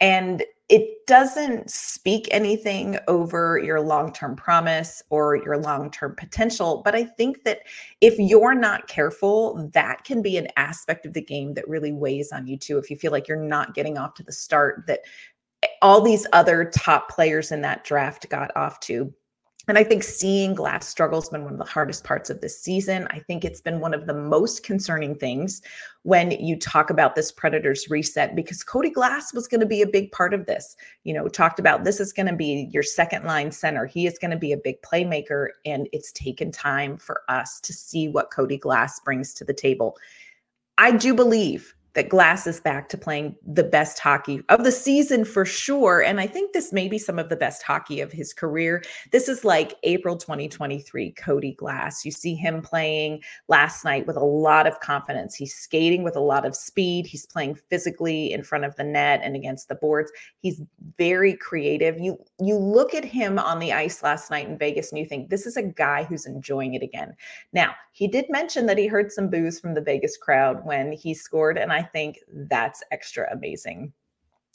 And 0.00 0.44
it 0.68 1.06
doesn't 1.06 1.70
speak 1.70 2.26
anything 2.32 2.98
over 3.06 3.58
your 3.58 3.80
long 3.80 4.12
term 4.12 4.34
promise 4.34 5.02
or 5.10 5.36
your 5.36 5.56
long 5.56 5.90
term 5.90 6.16
potential. 6.16 6.82
But 6.84 6.96
I 6.96 7.04
think 7.04 7.44
that 7.44 7.60
if 8.00 8.18
you're 8.18 8.54
not 8.54 8.88
careful, 8.88 9.70
that 9.74 10.04
can 10.04 10.22
be 10.22 10.36
an 10.36 10.48
aspect 10.56 11.06
of 11.06 11.12
the 11.12 11.22
game 11.22 11.54
that 11.54 11.68
really 11.68 11.92
weighs 11.92 12.32
on 12.32 12.46
you 12.48 12.58
too. 12.58 12.78
If 12.78 12.90
you 12.90 12.96
feel 12.96 13.12
like 13.12 13.28
you're 13.28 13.36
not 13.36 13.74
getting 13.74 13.96
off 13.96 14.14
to 14.14 14.24
the 14.24 14.32
start 14.32 14.84
that 14.88 15.00
eh, 15.62 15.68
all 15.82 16.00
these 16.00 16.26
other 16.32 16.64
top 16.74 17.10
players 17.10 17.52
in 17.52 17.60
that 17.60 17.84
draft 17.84 18.28
got 18.28 18.54
off 18.56 18.80
to. 18.80 19.12
And 19.68 19.76
I 19.76 19.82
think 19.82 20.04
seeing 20.04 20.54
Glass 20.54 20.86
struggle 20.86 21.20
has 21.20 21.28
been 21.28 21.42
one 21.42 21.54
of 21.54 21.58
the 21.58 21.64
hardest 21.64 22.04
parts 22.04 22.30
of 22.30 22.40
this 22.40 22.60
season. 22.60 23.08
I 23.10 23.18
think 23.18 23.44
it's 23.44 23.60
been 23.60 23.80
one 23.80 23.94
of 23.94 24.06
the 24.06 24.14
most 24.14 24.62
concerning 24.62 25.16
things 25.16 25.60
when 26.04 26.30
you 26.30 26.56
talk 26.56 26.88
about 26.88 27.16
this 27.16 27.32
Predators 27.32 27.90
reset 27.90 28.36
because 28.36 28.62
Cody 28.62 28.90
Glass 28.90 29.34
was 29.34 29.48
going 29.48 29.60
to 29.60 29.66
be 29.66 29.82
a 29.82 29.86
big 29.86 30.12
part 30.12 30.32
of 30.34 30.46
this. 30.46 30.76
You 31.02 31.14
know, 31.14 31.26
talked 31.26 31.58
about 31.58 31.82
this 31.82 31.98
is 31.98 32.12
going 32.12 32.28
to 32.28 32.36
be 32.36 32.68
your 32.70 32.84
second 32.84 33.24
line 33.24 33.50
center. 33.50 33.86
He 33.86 34.06
is 34.06 34.18
going 34.18 34.30
to 34.30 34.36
be 34.36 34.52
a 34.52 34.56
big 34.56 34.80
playmaker, 34.82 35.48
and 35.64 35.88
it's 35.92 36.12
taken 36.12 36.52
time 36.52 36.96
for 36.96 37.22
us 37.28 37.60
to 37.62 37.72
see 37.72 38.06
what 38.06 38.30
Cody 38.30 38.58
Glass 38.58 39.00
brings 39.00 39.34
to 39.34 39.44
the 39.44 39.54
table. 39.54 39.96
I 40.78 40.92
do 40.92 41.12
believe 41.12 41.74
that 41.96 42.10
Glass 42.10 42.46
is 42.46 42.60
back 42.60 42.90
to 42.90 42.98
playing 42.98 43.34
the 43.46 43.64
best 43.64 43.98
hockey 43.98 44.42
of 44.50 44.64
the 44.64 44.70
season 44.70 45.24
for 45.24 45.46
sure. 45.46 46.02
And 46.02 46.20
I 46.20 46.26
think 46.26 46.52
this 46.52 46.70
may 46.70 46.88
be 46.88 46.98
some 46.98 47.18
of 47.18 47.30
the 47.30 47.36
best 47.36 47.62
hockey 47.62 48.02
of 48.02 48.12
his 48.12 48.34
career. 48.34 48.84
This 49.12 49.28
is 49.30 49.46
like 49.46 49.74
April 49.82 50.14
2023 50.18 51.12
Cody 51.12 51.54
Glass. 51.54 52.04
You 52.04 52.10
see 52.10 52.34
him 52.34 52.60
playing 52.60 53.22
last 53.48 53.82
night 53.82 54.06
with 54.06 54.16
a 54.16 54.24
lot 54.24 54.66
of 54.66 54.80
confidence. 54.80 55.34
He's 55.34 55.54
skating 55.54 56.02
with 56.02 56.16
a 56.16 56.20
lot 56.20 56.44
of 56.44 56.54
speed. 56.54 57.06
He's 57.06 57.24
playing 57.24 57.54
physically 57.70 58.30
in 58.30 58.44
front 58.44 58.66
of 58.66 58.76
the 58.76 58.84
net 58.84 59.20
and 59.22 59.34
against 59.34 59.68
the 59.68 59.74
boards. 59.74 60.12
He's 60.40 60.60
very 60.98 61.34
creative. 61.34 61.98
You 61.98 62.18
you 62.38 62.58
look 62.58 62.94
at 62.94 63.06
him 63.06 63.38
on 63.38 63.58
the 63.58 63.72
ice 63.72 64.02
last 64.02 64.30
night 64.30 64.48
in 64.48 64.58
Vegas 64.58 64.92
and 64.92 64.98
you 64.98 65.06
think 65.06 65.30
this 65.30 65.46
is 65.46 65.56
a 65.56 65.62
guy 65.62 66.04
who's 66.04 66.26
enjoying 66.26 66.74
it 66.74 66.82
again. 66.82 67.16
Now, 67.54 67.74
he 67.92 68.06
did 68.06 68.26
mention 68.28 68.66
that 68.66 68.76
he 68.76 68.86
heard 68.86 69.10
some 69.10 69.30
boos 69.30 69.58
from 69.58 69.72
the 69.72 69.80
Vegas 69.80 70.18
crowd 70.18 70.62
when 70.66 70.92
he 70.92 71.14
scored 71.14 71.56
and 71.56 71.72
I 71.72 71.85
think 71.86 72.18
that's 72.48 72.82
extra 72.90 73.26
amazing. 73.32 73.92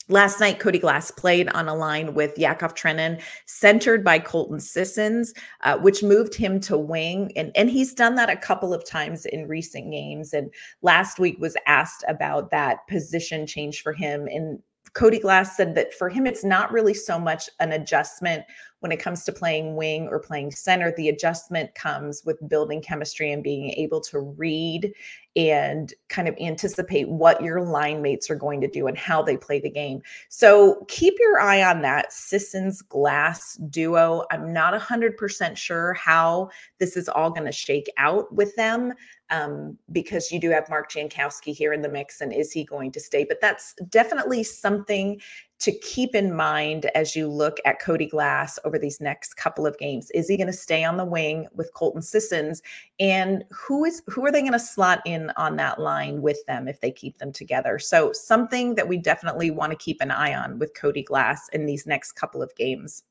Last 0.08 0.40
night, 0.40 0.58
Cody 0.58 0.80
Glass 0.80 1.12
played 1.12 1.48
on 1.50 1.68
a 1.68 1.76
line 1.76 2.14
with 2.14 2.36
Yakov 2.36 2.74
Trenin, 2.74 3.22
centered 3.46 4.02
by 4.02 4.18
Colton 4.18 4.58
Sissons, 4.58 5.32
uh, 5.60 5.78
which 5.78 6.02
moved 6.02 6.34
him 6.34 6.58
to 6.60 6.76
wing. 6.76 7.30
And, 7.36 7.52
and 7.54 7.70
he's 7.70 7.94
done 7.94 8.16
that 8.16 8.28
a 8.28 8.36
couple 8.36 8.74
of 8.74 8.84
times 8.84 9.26
in 9.26 9.46
recent 9.46 9.92
games. 9.92 10.32
And 10.32 10.52
last 10.82 11.20
week 11.20 11.36
was 11.38 11.56
asked 11.66 12.04
about 12.08 12.50
that 12.50 12.86
position 12.88 13.46
change 13.46 13.82
for 13.82 13.92
him. 13.92 14.26
And 14.26 14.58
Cody 14.94 15.20
Glass 15.20 15.56
said 15.56 15.76
that 15.76 15.94
for 15.94 16.08
him, 16.08 16.26
it's 16.26 16.44
not 16.44 16.72
really 16.72 16.94
so 16.94 17.18
much 17.18 17.48
an 17.60 17.70
adjustment 17.70 18.44
when 18.82 18.90
it 18.90 18.98
comes 18.98 19.22
to 19.24 19.32
playing 19.32 19.76
wing 19.76 20.08
or 20.08 20.18
playing 20.18 20.50
center, 20.50 20.92
the 20.96 21.08
adjustment 21.08 21.72
comes 21.76 22.22
with 22.24 22.48
building 22.48 22.82
chemistry 22.82 23.30
and 23.30 23.42
being 23.42 23.70
able 23.70 24.00
to 24.00 24.18
read 24.18 24.92
and 25.36 25.94
kind 26.08 26.26
of 26.26 26.36
anticipate 26.40 27.08
what 27.08 27.40
your 27.42 27.62
line 27.62 28.02
mates 28.02 28.28
are 28.28 28.34
going 28.34 28.60
to 28.60 28.68
do 28.68 28.88
and 28.88 28.98
how 28.98 29.22
they 29.22 29.36
play 29.36 29.60
the 29.60 29.70
game. 29.70 30.02
So 30.28 30.84
keep 30.88 31.14
your 31.20 31.40
eye 31.40 31.62
on 31.62 31.80
that 31.82 32.12
Sissons 32.12 32.82
Glass 32.82 33.54
duo. 33.70 34.24
I'm 34.30 34.52
not 34.52 34.78
100% 34.78 35.56
sure 35.56 35.94
how 35.94 36.50
this 36.80 36.96
is 36.96 37.08
all 37.08 37.30
going 37.30 37.46
to 37.46 37.52
shake 37.52 37.88
out 37.96 38.34
with 38.34 38.54
them 38.56 38.92
um, 39.30 39.78
because 39.92 40.30
you 40.30 40.38
do 40.38 40.50
have 40.50 40.68
Mark 40.68 40.90
Jankowski 40.90 41.54
here 41.54 41.72
in 41.72 41.80
the 41.80 41.88
mix. 41.88 42.20
And 42.20 42.32
is 42.32 42.52
he 42.52 42.64
going 42.64 42.92
to 42.92 43.00
stay? 43.00 43.24
But 43.24 43.40
that's 43.40 43.74
definitely 43.88 44.42
something 44.42 45.20
to 45.62 45.72
keep 45.78 46.14
in 46.14 46.34
mind 46.34 46.86
as 46.96 47.14
you 47.14 47.28
look 47.28 47.58
at 47.64 47.80
Cody 47.80 48.06
Glass 48.06 48.58
over 48.64 48.78
these 48.78 49.00
next 49.00 49.36
couple 49.36 49.64
of 49.64 49.78
games. 49.78 50.10
Is 50.10 50.28
he 50.28 50.36
going 50.36 50.48
to 50.48 50.52
stay 50.52 50.82
on 50.82 50.96
the 50.96 51.04
wing 51.04 51.46
with 51.54 51.72
Colton 51.72 52.02
Sissons? 52.02 52.62
And 52.98 53.44
who 53.52 53.84
is 53.84 54.02
who 54.08 54.26
are 54.26 54.32
they 54.32 54.40
going 54.40 54.52
to 54.52 54.58
slot 54.58 55.02
in 55.06 55.30
on 55.36 55.56
that 55.56 55.78
line 55.78 56.20
with 56.20 56.44
them 56.46 56.66
if 56.66 56.80
they 56.80 56.90
keep 56.90 57.18
them 57.18 57.32
together? 57.32 57.78
So 57.78 58.12
something 58.12 58.74
that 58.74 58.88
we 58.88 58.98
definitely 58.98 59.52
want 59.52 59.70
to 59.70 59.76
keep 59.76 60.00
an 60.00 60.10
eye 60.10 60.34
on 60.34 60.58
with 60.58 60.74
Cody 60.74 61.04
Glass 61.04 61.48
in 61.52 61.66
these 61.66 61.86
next 61.86 62.12
couple 62.12 62.42
of 62.42 62.54
games. 62.56 63.04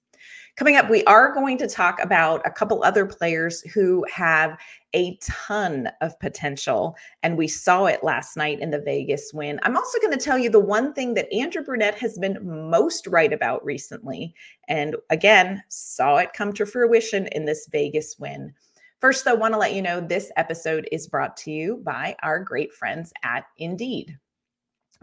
Coming 0.58 0.76
up, 0.76 0.90
we 0.90 1.04
are 1.06 1.34
going 1.34 1.58
to 1.60 1.68
talk 1.68 2.00
about 2.02 2.42
a 2.46 2.52
couple 2.52 2.84
other 2.84 3.06
players 3.06 3.62
who 3.62 4.06
have 4.12 4.58
a 4.94 5.18
ton 5.22 5.90
of 6.02 6.20
potential. 6.20 6.96
And 7.24 7.38
we 7.38 7.48
saw 7.48 7.86
it 7.86 8.04
last 8.04 8.36
night 8.36 8.60
in 8.60 8.70
the 8.70 8.82
Vegas 8.82 9.32
win. 9.34 9.60
I'm 9.64 9.78
also 9.78 10.00
going 10.00 10.12
to 10.12 10.24
tell 10.24 10.38
you 10.38 10.50
the 10.50 10.60
one 10.60 10.94
thing 10.94 11.14
that 11.14 11.32
Andrew 11.34 11.64
Brunette 11.64 11.98
has 12.00 12.18
been 12.18 12.38
most 12.70 13.08
right 13.08 13.32
about 13.32 13.64
recently. 13.64 14.34
And 14.68 14.96
again, 15.10 15.64
saw 15.70 16.18
it 16.18 16.34
come 16.34 16.52
to 16.54 16.66
fruition 16.66 17.28
in 17.28 17.46
this 17.46 17.68
Vegas 17.72 18.18
win. 18.20 18.54
First, 19.00 19.26
though, 19.26 19.32
I 19.32 19.36
want 19.36 19.54
to 19.54 19.60
let 19.60 19.74
you 19.74 19.82
know 19.82 20.00
this 20.00 20.32
episode 20.36 20.88
is 20.92 21.08
brought 21.08 21.36
to 21.38 21.52
you 21.52 21.78
by 21.78 22.16
our 22.22 22.40
great 22.40 22.72
friends 22.74 23.12
at 23.24 23.46
Indeed. 23.58 24.18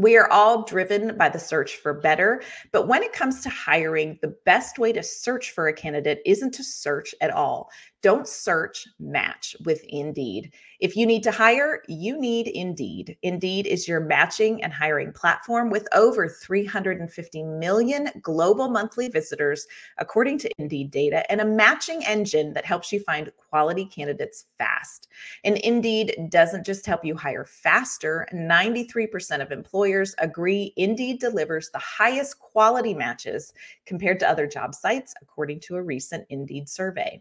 We 0.01 0.17
are 0.17 0.31
all 0.31 0.63
driven 0.63 1.17
by 1.17 1.29
the 1.29 1.41
search 1.41 1.77
for 1.77 1.93
better, 1.93 2.41
but 2.71 2.87
when 2.87 3.03
it 3.03 3.13
comes 3.13 3.43
to 3.43 3.49
hiring, 3.49 4.17
the 4.23 4.37
best 4.47 4.79
way 4.79 4.93
to 4.93 5.03
search 5.03 5.51
for 5.51 5.67
a 5.67 5.73
candidate 5.73 6.23
isn't 6.25 6.55
to 6.55 6.63
search 6.63 7.17
at 7.21 7.33
all. 7.33 7.69
Don't 8.01 8.29
search, 8.29 8.87
match 9.01 9.57
with 9.65 9.83
Indeed. 9.89 10.53
If 10.79 10.95
you 10.95 11.05
need 11.05 11.25
to 11.25 11.33
hire, 11.33 11.83
you 11.89 12.17
need 12.17 12.47
Indeed. 12.47 13.17
Indeed 13.23 13.67
is 13.67 13.89
your 13.89 13.99
matching 13.99 14.63
and 14.63 14.73
hiring 14.73 15.13
platform 15.13 15.69
with 15.69 15.89
over 15.93 16.29
350 16.29 17.43
million 17.43 18.09
global 18.23 18.69
monthly 18.69 19.09
visitors, 19.09 19.67
according 19.97 20.39
to 20.39 20.51
Indeed 20.59 20.93
data, 20.93 21.29
and 21.29 21.41
a 21.41 21.45
matching 21.45 22.05
engine 22.05 22.53
that 22.53 22.65
helps 22.65 22.93
you 22.93 23.01
find 23.01 23.33
quality 23.51 23.85
candidates 23.85 24.45
fast. 24.57 25.09
And 25.43 25.57
Indeed 25.59 26.29
doesn't 26.31 26.65
just 26.65 26.87
help 26.87 27.05
you 27.05 27.17
hire 27.17 27.45
faster, 27.45 28.29
93% 28.33 29.43
of 29.43 29.51
employers 29.51 30.15
agree 30.19 30.73
Indeed 30.77 31.19
delivers 31.19 31.71
the 31.71 31.81
highest 31.81 32.39
quality 32.39 32.95
matches 32.95 33.53
compared 33.87 34.21
to 34.21 34.31
other 34.31 34.47
job 34.47 34.77
sites, 34.77 35.15
according 35.21 35.59
to 35.61 35.75
a 35.75 35.83
recent 35.83 36.25
Indeed 36.31 36.69
survey. 36.69 37.21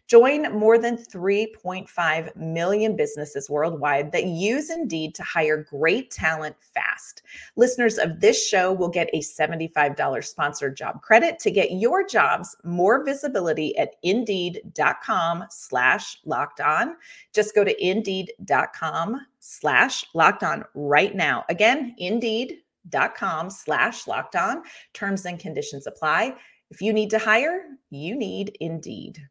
Join 0.11 0.53
more 0.53 0.77
than 0.77 0.97
3.5 0.97 2.35
million 2.35 2.97
businesses 2.97 3.49
worldwide 3.49 4.11
that 4.11 4.25
use 4.25 4.69
Indeed 4.69 5.15
to 5.15 5.23
hire 5.23 5.63
great 5.63 6.11
talent 6.11 6.57
fast. 6.59 7.21
Listeners 7.55 7.97
of 7.97 8.19
this 8.19 8.45
show 8.45 8.73
will 8.73 8.89
get 8.89 9.09
a 9.13 9.21
$75 9.21 10.25
sponsored 10.25 10.75
job 10.75 11.01
credit 11.01 11.39
to 11.39 11.49
get 11.49 11.71
your 11.71 12.05
jobs 12.05 12.57
more 12.65 13.05
visibility 13.05 13.73
at 13.77 13.95
indeed.com 14.03 15.45
slash 15.49 16.17
locked 16.25 16.59
on. 16.59 16.97
Just 17.33 17.55
go 17.55 17.63
to 17.63 17.81
indeed.com 17.81 19.25
slash 19.39 20.03
locked 20.13 20.43
on 20.43 20.65
right 20.75 21.15
now. 21.15 21.45
Again, 21.47 21.95
indeed.com 21.99 23.49
slash 23.49 24.07
locked 24.07 24.35
on. 24.35 24.63
Terms 24.91 25.25
and 25.25 25.39
conditions 25.39 25.87
apply. 25.87 26.35
If 26.69 26.81
you 26.81 26.91
need 26.91 27.11
to 27.11 27.17
hire, 27.17 27.63
you 27.91 28.17
need 28.17 28.57
Indeed. 28.59 29.21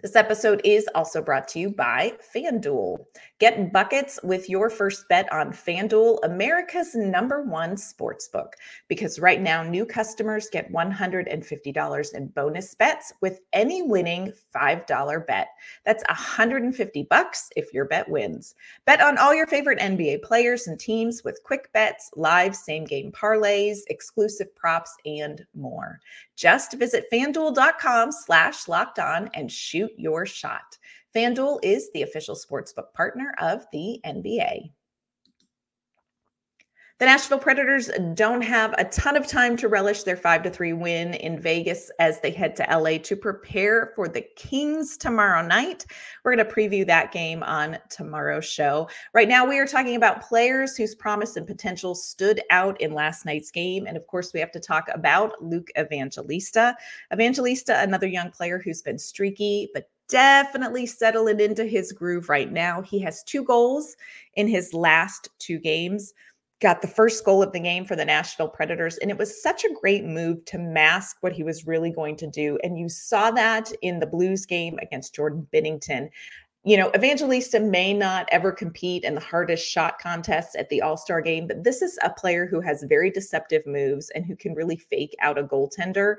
This 0.00 0.14
episode 0.14 0.60
is 0.62 0.88
also 0.94 1.20
brought 1.20 1.48
to 1.48 1.58
you 1.58 1.70
by 1.70 2.12
FanDuel. 2.32 3.04
Get 3.40 3.72
buckets 3.72 4.20
with 4.22 4.48
your 4.48 4.70
first 4.70 5.08
bet 5.08 5.30
on 5.32 5.50
FanDuel, 5.50 6.20
America's 6.22 6.94
number 6.94 7.42
one 7.42 7.76
sports 7.76 8.28
book. 8.28 8.54
Because 8.86 9.18
right 9.18 9.40
now, 9.40 9.64
new 9.64 9.84
customers 9.84 10.48
get 10.52 10.72
$150 10.72 12.14
in 12.14 12.28
bonus 12.28 12.74
bets 12.76 13.12
with 13.20 13.40
any 13.52 13.82
winning 13.82 14.32
$5 14.54 15.26
bet. 15.26 15.48
That's 15.84 16.04
150 16.06 17.02
bucks 17.10 17.50
if 17.56 17.74
your 17.74 17.86
bet 17.86 18.08
wins. 18.08 18.54
Bet 18.84 19.00
on 19.00 19.18
all 19.18 19.34
your 19.34 19.48
favorite 19.48 19.80
NBA 19.80 20.22
players 20.22 20.68
and 20.68 20.78
teams 20.78 21.24
with 21.24 21.42
quick 21.42 21.72
bets, 21.72 22.12
live 22.14 22.54
same 22.54 22.84
game 22.84 23.10
parlays, 23.10 23.78
exclusive 23.88 24.54
props, 24.54 24.94
and 25.04 25.44
more. 25.56 25.98
Just 26.38 26.74
visit 26.74 27.06
fanduel.com 27.12 28.12
slash 28.12 28.68
locked 28.68 29.00
on 29.00 29.28
and 29.34 29.50
shoot 29.50 29.90
your 29.96 30.24
shot. 30.24 30.78
FanDuel 31.12 31.58
is 31.64 31.90
the 31.92 32.02
official 32.02 32.36
sportsbook 32.36 32.92
partner 32.94 33.34
of 33.40 33.66
the 33.72 34.00
NBA. 34.06 34.70
The 36.98 37.04
Nashville 37.04 37.38
Predators 37.38 37.92
don't 38.14 38.40
have 38.40 38.74
a 38.76 38.82
ton 38.82 39.16
of 39.16 39.24
time 39.24 39.56
to 39.58 39.68
relish 39.68 40.02
their 40.02 40.16
5 40.16 40.42
to 40.42 40.50
3 40.50 40.72
win 40.72 41.14
in 41.14 41.40
Vegas 41.40 41.92
as 42.00 42.18
they 42.18 42.32
head 42.32 42.56
to 42.56 42.66
LA 42.68 42.98
to 43.04 43.14
prepare 43.14 43.92
for 43.94 44.08
the 44.08 44.22
Kings 44.34 44.96
tomorrow 44.96 45.46
night. 45.46 45.86
We're 46.24 46.34
going 46.34 46.44
to 46.44 46.52
preview 46.52 46.84
that 46.88 47.12
game 47.12 47.44
on 47.44 47.78
tomorrow's 47.88 48.46
show. 48.46 48.88
Right 49.14 49.28
now, 49.28 49.46
we 49.46 49.60
are 49.60 49.66
talking 49.66 49.94
about 49.94 50.26
players 50.26 50.76
whose 50.76 50.96
promise 50.96 51.36
and 51.36 51.46
potential 51.46 51.94
stood 51.94 52.40
out 52.50 52.80
in 52.80 52.92
last 52.92 53.24
night's 53.24 53.52
game. 53.52 53.86
And 53.86 53.96
of 53.96 54.04
course, 54.08 54.32
we 54.32 54.40
have 54.40 54.50
to 54.50 54.60
talk 54.60 54.88
about 54.92 55.40
Luke 55.40 55.68
Evangelista. 55.78 56.76
Evangelista, 57.12 57.80
another 57.80 58.08
young 58.08 58.32
player 58.32 58.58
who's 58.58 58.82
been 58.82 58.98
streaky, 58.98 59.70
but 59.72 59.88
definitely 60.08 60.86
settling 60.86 61.38
into 61.38 61.64
his 61.64 61.92
groove 61.92 62.28
right 62.28 62.50
now. 62.50 62.82
He 62.82 62.98
has 63.00 63.22
two 63.22 63.44
goals 63.44 63.94
in 64.34 64.48
his 64.48 64.74
last 64.74 65.28
two 65.38 65.60
games 65.60 66.12
got 66.60 66.82
the 66.82 66.88
first 66.88 67.24
goal 67.24 67.42
of 67.42 67.52
the 67.52 67.60
game 67.60 67.84
for 67.84 67.94
the 67.94 68.04
Nashville 68.04 68.48
Predators. 68.48 68.96
And 68.98 69.10
it 69.10 69.18
was 69.18 69.42
such 69.42 69.64
a 69.64 69.74
great 69.80 70.04
move 70.04 70.44
to 70.46 70.58
mask 70.58 71.18
what 71.20 71.32
he 71.32 71.44
was 71.44 71.66
really 71.66 71.90
going 71.90 72.16
to 72.16 72.26
do. 72.26 72.58
And 72.64 72.78
you 72.78 72.88
saw 72.88 73.30
that 73.32 73.70
in 73.82 74.00
the 74.00 74.06
Blues 74.06 74.44
game 74.44 74.78
against 74.82 75.14
Jordan 75.14 75.46
Binnington. 75.52 76.08
You 76.64 76.76
know, 76.76 76.90
Evangelista 76.94 77.60
may 77.60 77.94
not 77.94 78.28
ever 78.32 78.50
compete 78.50 79.04
in 79.04 79.14
the 79.14 79.20
hardest 79.20 79.66
shot 79.66 80.00
contest 80.00 80.56
at 80.56 80.68
the 80.68 80.82
All 80.82 80.96
Star 80.96 81.20
game, 81.20 81.46
but 81.46 81.62
this 81.62 81.80
is 81.80 81.98
a 82.02 82.10
player 82.10 82.46
who 82.46 82.60
has 82.60 82.82
very 82.82 83.10
deceptive 83.10 83.64
moves 83.64 84.10
and 84.10 84.26
who 84.26 84.34
can 84.34 84.54
really 84.54 84.76
fake 84.76 85.14
out 85.22 85.38
a 85.38 85.44
goaltender. 85.44 86.16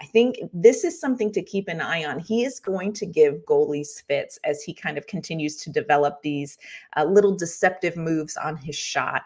I 0.00 0.06
think 0.06 0.38
this 0.52 0.82
is 0.82 0.98
something 0.98 1.30
to 1.32 1.42
keep 1.42 1.68
an 1.68 1.80
eye 1.80 2.04
on. 2.04 2.18
He 2.18 2.44
is 2.44 2.58
going 2.58 2.94
to 2.94 3.06
give 3.06 3.44
goalies 3.46 4.02
fits 4.02 4.38
as 4.42 4.62
he 4.62 4.74
kind 4.74 4.98
of 4.98 5.06
continues 5.06 5.58
to 5.58 5.70
develop 5.70 6.22
these 6.22 6.58
uh, 6.96 7.04
little 7.04 7.36
deceptive 7.36 7.96
moves 7.96 8.36
on 8.36 8.56
his 8.56 8.74
shot. 8.74 9.22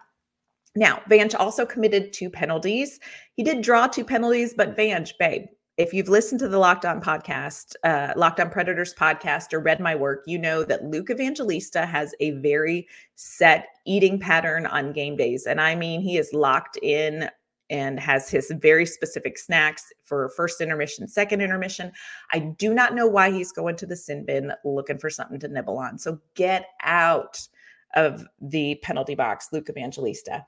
Now, 0.76 1.00
Vange 1.08 1.34
also 1.34 1.64
committed 1.64 2.12
two 2.12 2.30
penalties. 2.30 3.00
He 3.32 3.42
did 3.42 3.62
draw 3.62 3.86
two 3.86 4.04
penalties, 4.04 4.54
but 4.54 4.76
Vange, 4.76 5.14
babe, 5.18 5.46
if 5.78 5.92
you've 5.92 6.08
listened 6.08 6.38
to 6.40 6.48
the 6.48 6.58
Locked 6.58 6.84
On 6.84 7.00
podcast, 7.02 7.74
uh, 7.82 8.12
Locked 8.16 8.40
On 8.40 8.50
Predators 8.50 8.94
podcast, 8.94 9.52
or 9.52 9.60
read 9.60 9.80
my 9.80 9.94
work, 9.94 10.22
you 10.26 10.38
know 10.38 10.64
that 10.64 10.84
Luke 10.84 11.10
Evangelista 11.10 11.84
has 11.84 12.14
a 12.20 12.32
very 12.32 12.86
set 13.14 13.68
eating 13.84 14.18
pattern 14.18 14.66
on 14.66 14.92
game 14.92 15.16
days. 15.16 15.46
And 15.46 15.60
I 15.60 15.74
mean, 15.74 16.00
he 16.00 16.16
is 16.18 16.32
locked 16.32 16.78
in 16.82 17.28
and 17.68 17.98
has 17.98 18.30
his 18.30 18.52
very 18.60 18.86
specific 18.86 19.36
snacks 19.38 19.92
for 20.02 20.30
first 20.30 20.60
intermission, 20.60 21.08
second 21.08 21.40
intermission. 21.40 21.90
I 22.32 22.38
do 22.38 22.72
not 22.72 22.94
know 22.94 23.06
why 23.06 23.30
he's 23.30 23.52
going 23.52 23.76
to 23.76 23.86
the 23.86 23.96
sin 23.96 24.24
bin 24.24 24.52
looking 24.64 24.98
for 24.98 25.10
something 25.10 25.40
to 25.40 25.48
nibble 25.48 25.78
on. 25.78 25.98
So 25.98 26.20
get 26.34 26.66
out 26.82 27.46
of 27.96 28.24
the 28.40 28.78
penalty 28.82 29.14
box, 29.14 29.48
Luke 29.52 29.68
Evangelista. 29.68 30.44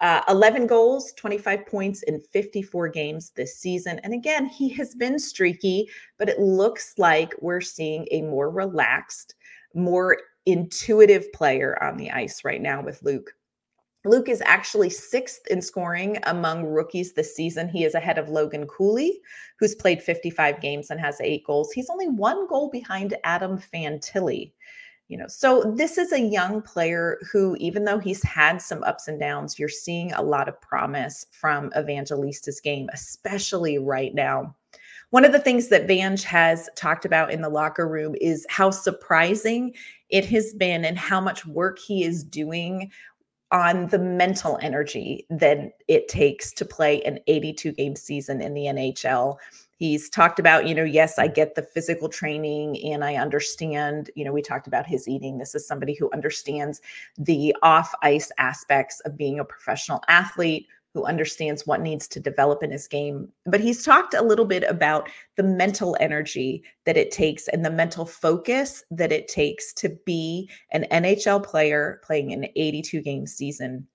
Uh, 0.00 0.22
11 0.28 0.66
goals, 0.66 1.12
25 1.16 1.66
points 1.66 2.02
in 2.04 2.20
54 2.20 2.88
games 2.88 3.30
this 3.30 3.58
season. 3.58 3.98
And 4.04 4.14
again, 4.14 4.46
he 4.46 4.68
has 4.70 4.94
been 4.94 5.18
streaky, 5.18 5.88
but 6.18 6.28
it 6.28 6.40
looks 6.40 6.94
like 6.96 7.34
we're 7.40 7.60
seeing 7.60 8.06
a 8.10 8.22
more 8.22 8.50
relaxed, 8.50 9.34
more 9.74 10.16
intuitive 10.46 11.30
player 11.32 11.80
on 11.82 11.96
the 11.96 12.10
ice 12.10 12.44
right 12.44 12.62
now 12.62 12.82
with 12.82 13.02
Luke. 13.02 13.34
Luke 14.04 14.28
is 14.28 14.42
actually 14.44 14.90
sixth 14.90 15.46
in 15.48 15.62
scoring 15.62 16.18
among 16.24 16.64
rookies 16.64 17.12
this 17.12 17.36
season. 17.36 17.68
He 17.68 17.84
is 17.84 17.94
ahead 17.94 18.18
of 18.18 18.28
Logan 18.28 18.66
Cooley, 18.66 19.20
who's 19.60 19.76
played 19.76 20.02
55 20.02 20.60
games 20.60 20.90
and 20.90 20.98
has 20.98 21.20
eight 21.20 21.44
goals. 21.46 21.70
He's 21.70 21.88
only 21.88 22.08
one 22.08 22.48
goal 22.48 22.68
behind 22.68 23.16
Adam 23.22 23.58
Fantilli 23.58 24.52
you 25.12 25.18
know 25.18 25.28
so 25.28 25.62
this 25.76 25.98
is 25.98 26.10
a 26.10 26.20
young 26.20 26.62
player 26.62 27.18
who 27.30 27.54
even 27.60 27.84
though 27.84 27.98
he's 27.98 28.22
had 28.22 28.62
some 28.62 28.82
ups 28.84 29.08
and 29.08 29.20
downs 29.20 29.58
you're 29.58 29.68
seeing 29.68 30.10
a 30.14 30.22
lot 30.22 30.48
of 30.48 30.58
promise 30.62 31.26
from 31.30 31.70
evangelista's 31.76 32.60
game 32.60 32.88
especially 32.92 33.78
right 33.78 34.14
now. 34.14 34.54
One 35.10 35.26
of 35.26 35.32
the 35.32 35.40
things 35.40 35.68
that 35.68 35.86
Vange 35.86 36.24
has 36.24 36.70
talked 36.74 37.04
about 37.04 37.30
in 37.30 37.42
the 37.42 37.50
locker 37.50 37.86
room 37.86 38.14
is 38.18 38.46
how 38.48 38.70
surprising 38.70 39.74
it 40.08 40.24
has 40.26 40.54
been 40.54 40.86
and 40.86 40.96
how 40.96 41.20
much 41.20 41.44
work 41.44 41.78
he 41.78 42.04
is 42.04 42.24
doing 42.24 42.90
on 43.50 43.88
the 43.88 43.98
mental 43.98 44.58
energy 44.62 45.26
that 45.28 45.74
it 45.86 46.08
takes 46.08 46.50
to 46.54 46.64
play 46.64 47.02
an 47.02 47.18
82 47.26 47.72
game 47.72 47.94
season 47.94 48.40
in 48.40 48.54
the 48.54 48.62
NHL 48.62 49.36
he's 49.82 50.08
talked 50.08 50.38
about 50.38 50.68
you 50.68 50.74
know 50.74 50.84
yes 50.84 51.18
i 51.18 51.26
get 51.26 51.56
the 51.56 51.62
physical 51.62 52.08
training 52.08 52.80
and 52.84 53.04
i 53.04 53.16
understand 53.16 54.10
you 54.14 54.24
know 54.24 54.32
we 54.32 54.40
talked 54.40 54.68
about 54.68 54.86
his 54.86 55.08
eating. 55.08 55.38
This 55.38 55.54
is 55.54 55.66
somebody 55.66 55.94
who 55.94 56.10
understands 56.12 56.80
the 57.18 57.54
off 57.62 57.92
ice 58.02 58.30
aspects 58.38 59.00
of 59.00 59.16
being 59.16 59.38
a 59.38 59.44
professional 59.44 60.00
athlete 60.08 60.66
who 60.94 61.04
understands 61.04 61.66
what 61.66 61.80
needs 61.80 62.06
to 62.06 62.20
develop 62.20 62.62
in 62.62 62.70
his 62.70 62.86
game. 62.86 63.26
But 63.46 63.60
he's 63.60 63.82
talked 63.82 64.12
a 64.12 64.22
little 64.22 64.44
bit 64.44 64.62
about 64.64 65.08
the 65.36 65.42
mental 65.42 65.96
energy 66.00 66.62
that 66.84 66.98
it 66.98 67.10
takes 67.10 67.48
and 67.48 67.64
the 67.64 67.70
mental 67.70 68.04
focus 68.04 68.84
that 68.90 69.10
it 69.10 69.26
takes 69.26 69.72
to 69.74 69.88
be 70.04 70.50
an 70.72 70.86
nhl 70.90 71.42
player 71.42 72.00
playing 72.04 72.32
an 72.32 72.46
82 72.56 73.00
game 73.00 73.26
season 73.26 73.86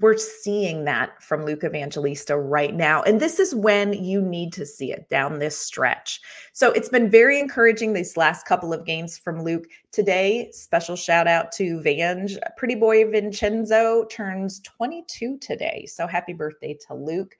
we're 0.00 0.16
seeing 0.16 0.84
that 0.84 1.22
from 1.22 1.44
Luke 1.44 1.64
Evangelista 1.64 2.36
right 2.36 2.74
now. 2.74 3.02
And 3.02 3.20
this 3.20 3.38
is 3.38 3.54
when 3.54 3.92
you 3.92 4.20
need 4.20 4.52
to 4.54 4.66
see 4.66 4.92
it 4.92 5.08
down 5.08 5.38
this 5.38 5.58
stretch. 5.58 6.20
So 6.52 6.72
it's 6.72 6.88
been 6.88 7.10
very 7.10 7.38
encouraging 7.38 7.92
these 7.92 8.16
last 8.16 8.46
couple 8.46 8.72
of 8.72 8.84
games 8.84 9.16
from 9.16 9.42
Luke. 9.42 9.66
Today, 9.92 10.50
special 10.52 10.96
shout 10.96 11.26
out 11.26 11.52
to 11.52 11.80
Vange. 11.80 12.36
Pretty 12.56 12.74
boy 12.74 13.10
Vincenzo 13.10 14.04
turns 14.06 14.60
22 14.60 15.38
today. 15.38 15.86
So 15.86 16.06
happy 16.06 16.32
birthday 16.32 16.76
to 16.86 16.94
Luke. 16.94 17.36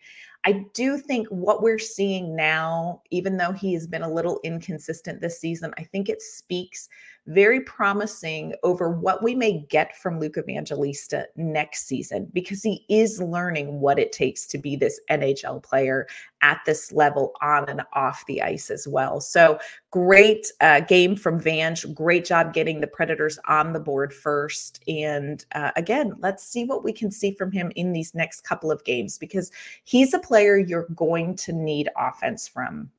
I 0.46 0.64
do 0.74 0.96
think 0.96 1.26
what 1.26 1.60
we're 1.60 1.76
seeing 1.76 2.36
now, 2.36 3.02
even 3.10 3.36
though 3.36 3.50
he 3.50 3.74
has 3.74 3.84
been 3.84 4.02
a 4.02 4.12
little 4.12 4.38
inconsistent 4.44 5.20
this 5.20 5.40
season, 5.40 5.74
I 5.76 5.82
think 5.82 6.08
it 6.08 6.22
speaks 6.22 6.88
very 7.26 7.60
promising 7.60 8.54
over 8.62 8.88
what 8.88 9.22
we 9.22 9.34
may 9.34 9.64
get 9.68 9.96
from 9.96 10.20
Luke 10.20 10.38
Evangelista 10.38 11.26
next 11.34 11.88
season 11.88 12.30
because 12.32 12.62
he 12.62 12.84
is 12.88 13.20
learning 13.20 13.80
what 13.80 13.98
it 13.98 14.12
takes 14.12 14.46
to 14.46 14.58
be 14.58 14.76
this 14.76 15.00
NHL 15.10 15.60
player 15.60 16.06
at 16.42 16.60
this 16.64 16.92
level 16.92 17.32
on 17.42 17.68
and 17.68 17.82
off 17.94 18.24
the 18.26 18.40
ice 18.40 18.70
as 18.70 18.86
well. 18.86 19.20
So 19.20 19.58
great 19.90 20.46
uh, 20.60 20.80
game 20.80 21.16
from 21.16 21.40
Vange. 21.40 21.92
Great 21.92 22.24
job 22.24 22.52
getting 22.54 22.80
the 22.80 22.86
Predators 22.86 23.38
on 23.48 23.72
the 23.72 23.80
board 23.80 24.14
first. 24.14 24.84
And 24.86 25.44
uh, 25.52 25.72
again, 25.74 26.12
let's 26.20 26.44
see 26.44 26.64
what 26.64 26.84
we 26.84 26.92
can 26.92 27.10
see 27.10 27.32
from 27.32 27.50
him 27.50 27.72
in 27.74 27.92
these 27.92 28.14
next 28.14 28.42
couple 28.42 28.70
of 28.70 28.84
games 28.84 29.18
because 29.18 29.50
he's 29.82 30.14
a 30.14 30.20
player 30.20 30.35
you're 30.40 30.88
going 30.94 31.36
to 31.36 31.52
need 31.52 31.88
offense 31.96 32.48
from 32.48 32.90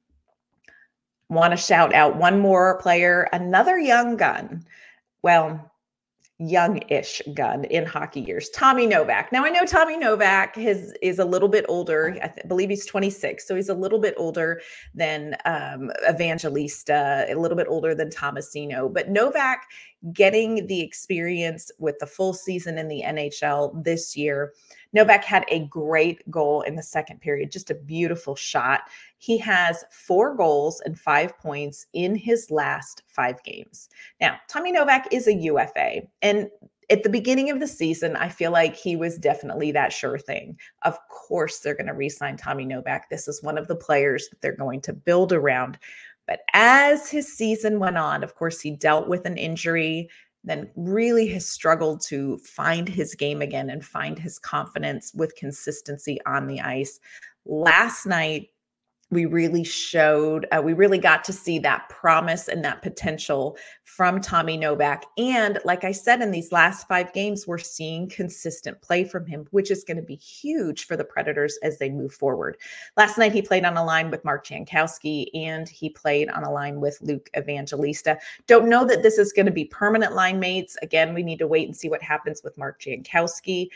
want 1.30 1.52
to 1.52 1.58
shout 1.58 1.94
out 1.94 2.16
one 2.16 2.40
more 2.40 2.80
player, 2.80 3.28
another 3.34 3.78
young 3.78 4.16
gun. 4.16 4.64
Well, 5.24 5.72
young-ish 6.40 7.20
gun 7.34 7.64
in 7.66 7.84
hockey 7.84 8.22
years, 8.22 8.50
Tommy 8.50 8.86
Novak. 8.86 9.32
Now 9.32 9.44
I 9.44 9.50
know 9.50 9.66
Tommy 9.66 9.98
Novak 9.98 10.56
is 10.58 10.94
is 11.02 11.18
a 11.18 11.26
little 11.26 11.50
bit 11.50 11.66
older. 11.68 12.16
I 12.22 12.28
th- 12.28 12.48
believe 12.48 12.70
he's 12.70 12.86
26, 12.86 13.48
so 13.48 13.56
he's 13.56 13.70
a 13.70 13.74
little 13.74 13.98
bit 13.98 14.14
older 14.18 14.62
than 14.94 15.36
um, 15.46 15.92
Evangelista, 16.08 17.26
a 17.28 17.34
little 17.34 17.58
bit 17.58 17.68
older 17.68 17.96
than 17.96 18.10
Tomasino. 18.10 18.94
But 18.94 19.10
Novak 19.10 19.64
getting 20.14 20.68
the 20.68 20.82
experience 20.82 21.72
with 21.80 21.98
the 22.00 22.06
full 22.06 22.34
season 22.34 22.78
in 22.78 22.88
the 22.88 23.04
NHL 23.06 23.84
this 23.84 24.16
year 24.16 24.54
Novak 24.94 25.24
had 25.24 25.46
a 25.50 25.68
great 25.68 26.30
goal 26.32 26.62
in 26.62 26.76
the 26.76 26.84
second 26.84 27.22
period, 27.22 27.52
just 27.52 27.70
a 27.70 27.76
beautiful 27.76 28.36
shot. 28.36 28.82
He 29.18 29.38
has 29.40 29.84
four 29.92 30.36
goals 30.36 30.82
and 30.86 30.98
five 30.98 31.38
points 31.38 31.86
in 31.94 32.16
his 32.16 32.50
last 32.50 33.04
five 33.08 33.42
games. 33.44 33.90
Now, 34.22 34.38
Tommy 34.48 34.72
Novak 34.72 35.08
is 35.12 35.28
a 35.28 35.34
UFA, 35.34 36.02
and 36.22 36.48
at 36.90 37.04
the 37.04 37.10
beginning 37.10 37.50
of 37.50 37.60
the 37.60 37.68
season, 37.68 38.16
I 38.16 38.30
feel 38.30 38.52
like 38.52 38.76
he 38.76 38.96
was 38.96 39.18
definitely 39.18 39.74
that 39.74 39.92
sure 39.92 40.18
thing. 40.18 40.58
Of 40.84 40.98
course, 41.10 41.60
they're 41.60 41.76
going 41.76 41.88
to 41.88 41.94
re 41.94 42.08
sign 42.08 42.38
Tommy 42.38 42.66
Novak. 42.66 43.10
This 43.10 43.28
is 43.28 43.44
one 43.44 43.58
of 43.58 43.68
the 43.68 43.76
players 43.76 44.30
that 44.30 44.42
they're 44.42 44.56
going 44.56 44.80
to 44.82 44.94
build 44.94 45.34
around. 45.34 45.78
But 46.28 46.42
as 46.54 47.10
his 47.10 47.32
season 47.32 47.80
went 47.80 47.98
on, 47.98 48.24
of 48.24 48.36
course, 48.36 48.60
he 48.60 48.72
dealt 48.72 49.08
with 49.08 49.26
an 49.26 49.38
injury 49.38 50.10
then 50.48 50.70
really 50.76 51.28
has 51.28 51.46
struggled 51.46 52.02
to 52.02 52.38
find 52.38 52.88
his 52.88 53.16
game 53.16 53.42
again 53.42 53.70
and 53.70 53.84
find 53.84 54.18
his 54.18 54.40
confidence 54.40 55.12
with 55.14 55.36
consistency 55.36 56.20
on 56.26 56.48
the 56.48 56.62
ice. 56.62 57.00
Last 57.46 58.06
night, 58.06 58.50
we 59.10 59.26
really 59.26 59.64
showed, 59.64 60.46
uh, 60.52 60.62
we 60.62 60.74
really 60.74 60.98
got 60.98 61.24
to 61.24 61.34
see 61.34 61.60
that 61.60 61.88
promise 61.88 62.48
and 62.50 62.64
that 62.66 62.82
potential 62.82 63.58
from 63.84 64.20
Tommy 64.20 64.58
Novak. 64.58 65.06
And 65.18 65.60
like 65.64 65.86
I 65.86 65.94
said, 65.94 66.22
in 66.22 66.32
these 66.32 66.52
last 66.52 66.88
five 66.88 67.14
games, 67.14 67.48
we're 67.48 67.58
seeing 67.58 68.10
consistent 68.10 68.82
play 68.82 69.06
from 69.06 69.26
him, 69.26 69.48
which 69.52 69.72
is 69.72 69.86
going 69.86 69.98
to 69.98 70.04
be 70.04 70.16
huge 70.16 70.86
for 70.86 70.98
the 70.98 71.06
Predators 71.06 71.58
as 71.64 71.78
they 71.78 71.90
move 71.90 72.14
forward. 72.14 72.58
Last 72.98 73.18
night, 73.18 73.32
he 73.32 73.42
played 73.42 73.64
on 73.64 73.78
a 73.78 73.86
line 73.86 74.12
with 74.12 74.26
Mark 74.26 74.46
Jankowski 74.46 75.28
and 75.34 75.70
he 75.70 75.90
played 75.90 76.30
on 76.30 76.44
a 76.44 76.52
line 76.52 76.82
with 76.82 77.00
Luke 77.02 77.30
Evangelista. 77.38 78.18
Don't 78.46 78.70
know 78.70 78.86
that 78.86 79.04
this 79.04 79.18
is 79.18 79.32
going 79.32 79.46
to 79.46 79.52
be 79.54 79.66
permanent 79.66 80.16
line 80.16 80.40
mates. 80.40 80.78
Again, 80.82 81.14
we 81.14 81.24
need 81.24 81.40
to 81.40 81.48
wait 81.48 81.68
and 81.68 81.76
see 81.76 81.90
what 81.90 82.02
happens 82.02 82.42
with 82.44 82.58
Mark 82.58 82.82
Jankowski 82.82 83.70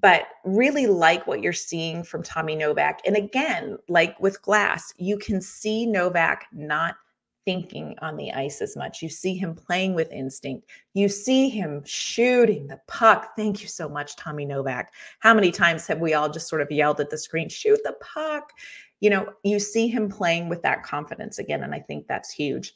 but 0.00 0.26
really 0.44 0.86
like 0.86 1.26
what 1.26 1.42
you're 1.42 1.52
seeing 1.52 2.02
from 2.02 2.22
Tommy 2.22 2.54
Novak. 2.54 3.00
And 3.04 3.16
again, 3.16 3.78
like 3.88 4.18
with 4.20 4.40
Glass, 4.42 4.92
you 4.96 5.18
can 5.18 5.40
see 5.40 5.86
Novak 5.86 6.46
not 6.52 6.96
thinking 7.44 7.96
on 8.02 8.16
the 8.16 8.30
ice 8.30 8.60
as 8.60 8.76
much. 8.76 9.00
You 9.00 9.08
see 9.08 9.34
him 9.34 9.54
playing 9.54 9.94
with 9.94 10.12
instinct. 10.12 10.68
You 10.92 11.08
see 11.08 11.48
him 11.48 11.82
shooting 11.86 12.66
the 12.66 12.78
puck. 12.86 13.30
Thank 13.36 13.62
you 13.62 13.68
so 13.68 13.88
much, 13.88 14.16
Tommy 14.16 14.44
Novak. 14.44 14.92
How 15.20 15.32
many 15.32 15.50
times 15.50 15.86
have 15.86 15.98
we 15.98 16.12
all 16.12 16.28
just 16.28 16.48
sort 16.48 16.60
of 16.60 16.70
yelled 16.70 17.00
at 17.00 17.08
the 17.08 17.16
screen, 17.16 17.48
shoot 17.48 17.80
the 17.84 17.96
puck? 18.00 18.52
You 19.00 19.10
know, 19.10 19.32
you 19.44 19.58
see 19.58 19.88
him 19.88 20.10
playing 20.10 20.50
with 20.50 20.60
that 20.62 20.82
confidence 20.82 21.38
again. 21.38 21.62
And 21.62 21.74
I 21.74 21.80
think 21.80 22.06
that's 22.06 22.30
huge. 22.30 22.74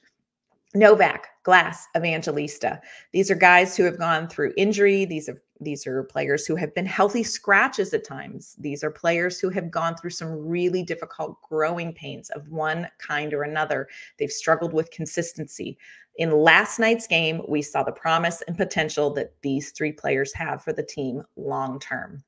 Novak, 0.74 1.28
Glass, 1.42 1.86
Evangelista. 1.94 2.80
These 3.12 3.30
are 3.30 3.34
guys 3.34 3.76
who 3.76 3.84
have 3.84 3.98
gone 3.98 4.26
through 4.26 4.54
injury. 4.56 5.04
These 5.04 5.28
are 5.28 5.36
these 5.64 5.86
are 5.86 6.02
players 6.04 6.46
who 6.46 6.56
have 6.56 6.74
been 6.74 6.86
healthy 6.86 7.22
scratches 7.22 7.92
at 7.94 8.04
times. 8.04 8.56
These 8.58 8.82
are 8.84 8.90
players 8.90 9.38
who 9.40 9.48
have 9.50 9.70
gone 9.70 9.96
through 9.96 10.10
some 10.10 10.46
really 10.46 10.82
difficult 10.82 11.40
growing 11.42 11.92
pains 11.92 12.30
of 12.30 12.48
one 12.48 12.88
kind 12.98 13.32
or 13.32 13.42
another. 13.42 13.88
They've 14.18 14.30
struggled 14.30 14.72
with 14.72 14.90
consistency. 14.90 15.78
In 16.16 16.30
last 16.30 16.78
night's 16.78 17.06
game, 17.06 17.42
we 17.48 17.62
saw 17.62 17.82
the 17.82 17.92
promise 17.92 18.42
and 18.42 18.56
potential 18.56 19.10
that 19.14 19.34
these 19.42 19.70
three 19.70 19.92
players 19.92 20.32
have 20.34 20.62
for 20.62 20.72
the 20.72 20.82
team 20.82 21.22
long 21.36 21.80
term. 21.80 22.22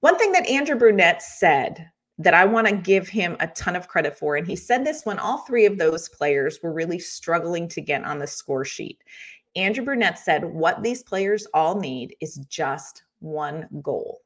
One 0.00 0.18
thing 0.18 0.32
that 0.32 0.48
Andrew 0.48 0.76
Brunette 0.76 1.22
said 1.22 1.90
that 2.18 2.34
I 2.34 2.44
want 2.44 2.66
to 2.66 2.74
give 2.74 3.08
him 3.08 3.36
a 3.40 3.48
ton 3.48 3.76
of 3.76 3.88
credit 3.88 4.18
for. 4.18 4.36
And 4.36 4.46
he 4.46 4.56
said 4.56 4.84
this 4.84 5.04
when 5.04 5.18
all 5.18 5.38
three 5.38 5.66
of 5.66 5.76
those 5.76 6.08
players 6.08 6.58
were 6.62 6.72
really 6.72 6.98
struggling 6.98 7.68
to 7.68 7.80
get 7.82 8.04
on 8.04 8.18
the 8.18 8.26
score 8.26 8.64
sheet. 8.64 9.02
Andrew 9.56 9.84
Brunette 9.84 10.18
said, 10.18 10.44
What 10.44 10.82
these 10.82 11.02
players 11.02 11.46
all 11.54 11.80
need 11.80 12.14
is 12.20 12.36
just 12.48 13.02
one 13.20 13.66
goal. 13.82 14.20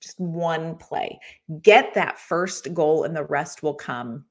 just 0.00 0.20
one 0.20 0.76
play. 0.76 1.18
Get 1.62 1.94
that 1.94 2.18
first 2.18 2.72
goal, 2.74 3.04
and 3.04 3.16
the 3.16 3.24
rest 3.24 3.62
will 3.62 3.74
come 3.74 4.26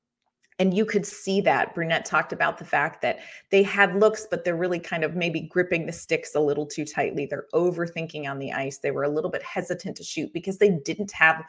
and 0.59 0.73
you 0.73 0.85
could 0.85 1.05
see 1.05 1.41
that 1.41 1.73
Brunette 1.73 2.05
talked 2.05 2.31
about 2.31 2.57
the 2.57 2.65
fact 2.65 3.01
that 3.01 3.19
they 3.49 3.63
had 3.63 3.95
looks, 3.95 4.27
but 4.29 4.43
they're 4.43 4.55
really 4.55 4.79
kind 4.79 5.03
of 5.03 5.15
maybe 5.15 5.41
gripping 5.41 5.85
the 5.85 5.91
sticks 5.91 6.35
a 6.35 6.39
little 6.39 6.65
too 6.65 6.85
tightly. 6.85 7.25
They're 7.25 7.47
overthinking 7.53 8.29
on 8.29 8.39
the 8.39 8.51
ice. 8.51 8.77
They 8.77 8.91
were 8.91 9.03
a 9.03 9.09
little 9.09 9.31
bit 9.31 9.43
hesitant 9.43 9.97
to 9.97 10.03
shoot 10.03 10.31
because 10.31 10.59
they 10.59 10.69
didn't 10.69 11.11
have 11.11 11.43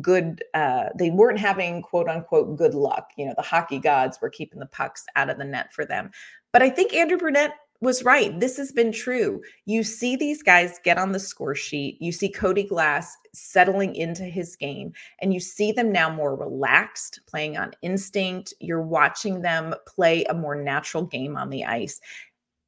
good, 0.00 0.42
uh, 0.54 0.86
they 0.98 1.10
weren't 1.10 1.38
having 1.38 1.82
quote 1.82 2.08
unquote 2.08 2.56
good 2.56 2.74
luck. 2.74 3.10
You 3.16 3.26
know, 3.26 3.34
the 3.36 3.42
hockey 3.42 3.78
gods 3.78 4.18
were 4.20 4.30
keeping 4.30 4.58
the 4.58 4.66
pucks 4.66 5.04
out 5.16 5.30
of 5.30 5.38
the 5.38 5.44
net 5.44 5.72
for 5.72 5.84
them. 5.84 6.10
But 6.52 6.62
I 6.62 6.70
think 6.70 6.94
Andrew 6.94 7.18
Brunette 7.18 7.52
was 7.80 8.04
right. 8.04 8.38
This 8.38 8.56
has 8.56 8.72
been 8.72 8.92
true. 8.92 9.42
You 9.64 9.82
see 9.82 10.16
these 10.16 10.42
guys 10.42 10.80
get 10.84 10.98
on 10.98 11.12
the 11.12 11.20
score 11.20 11.54
sheet. 11.54 12.00
You 12.00 12.12
see 12.12 12.28
Cody 12.28 12.64
Glass 12.64 13.16
settling 13.32 13.94
into 13.94 14.24
his 14.24 14.56
game, 14.56 14.92
and 15.20 15.32
you 15.34 15.40
see 15.40 15.72
them 15.72 15.92
now 15.92 16.08
more 16.08 16.34
relaxed, 16.34 17.20
playing 17.26 17.56
on 17.56 17.72
instinct. 17.82 18.54
You're 18.60 18.82
watching 18.82 19.42
them 19.42 19.74
play 19.86 20.24
a 20.24 20.34
more 20.34 20.54
natural 20.56 21.04
game 21.04 21.36
on 21.36 21.50
the 21.50 21.64
ice. 21.64 22.00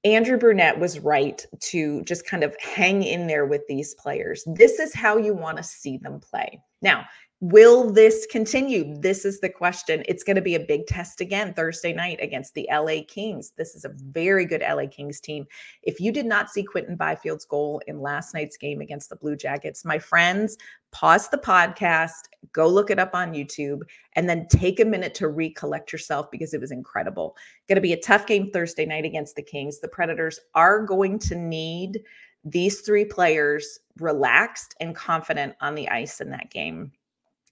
Andrew 0.05 0.39
Brunette 0.39 0.79
was 0.79 1.01
right 1.01 1.45
to 1.61 2.03
just 2.05 2.25
kind 2.27 2.45
of 2.45 2.57
hang 2.61 3.03
in 3.03 3.27
there 3.27 3.47
with 3.47 3.63
these 3.69 3.95
players. 3.95 4.45
This 4.47 4.79
is 4.79 4.95
how 4.95 5.17
you 5.17 5.35
want 5.35 5.57
to 5.57 5.63
see 5.63 5.99
them 5.99 6.21
play. 6.21 6.63
Now, 6.83 7.05
Will 7.41 7.93
this 7.93 8.27
continue? 8.27 8.97
This 8.99 9.25
is 9.25 9.39
the 9.39 9.49
question. 9.49 10.03
It's 10.09 10.25
going 10.25 10.35
to 10.35 10.43
be 10.43 10.57
a 10.57 10.61
big 10.61 10.89
test 10.89 11.21
again 11.21 11.55
Thursday 11.55 11.93
night 11.93 12.19
against 12.21 12.55
the 12.55 12.69
LA 12.69 13.03
Kings. 13.07 13.53
This 13.57 13.77
is 13.77 13.85
a 13.85 13.95
very 14.11 14.45
good 14.45 14.61
LA 14.61 14.89
Kings 14.89 15.21
team. 15.21 15.47
If 15.85 16.01
you 16.01 16.11
did 16.11 16.27
not 16.27 16.51
see 16.51 16.65
Quinton 16.65 16.97
Byfield's 16.97 17.45
goal 17.45 17.81
in 17.87 18.01
last 18.01 18.35
night's 18.35 18.57
game 18.57 18.81
against 18.81 19.09
the 19.09 19.15
Blue 19.15 19.37
Jackets, 19.37 19.85
my 19.85 20.01
friends, 20.01 20.57
pause 20.91 21.29
the 21.29 21.39
podcast, 21.39 22.27
go 22.53 22.67
look 22.67 22.91
it 22.91 22.99
up 22.99 23.15
on 23.15 23.35
YouTube, 23.35 23.83
and 24.15 24.29
then 24.29 24.49
take 24.49 24.81
a 24.81 24.85
minute 24.85 25.15
to 25.15 25.29
recollect 25.29 25.93
yourself 25.93 26.29
because 26.33 26.53
it 26.55 26.61
was 26.61 26.73
incredible. 26.73 27.37
Going 27.69 27.77
to 27.77 27.81
be 27.81 27.93
a 27.93 28.01
tough 28.01 28.27
game 28.27 28.51
Thursday 28.51 28.85
night 28.85 29.05
against 29.05 29.37
the 29.37 29.43
Kings. 29.43 29.79
The 29.79 29.87
Predators 29.87 30.41
are 30.57 30.85
going 30.85 31.21
to 31.21 31.37
need 31.37 32.01
these 32.45 32.81
three 32.81 33.05
players 33.05 33.79
relaxed 34.01 34.75
and 34.81 34.97
confident 34.97 35.55
on 35.61 35.77
the 35.77 35.89
ice 35.89 36.21
in 36.21 36.31
that 36.31 36.51
game. 36.51 36.91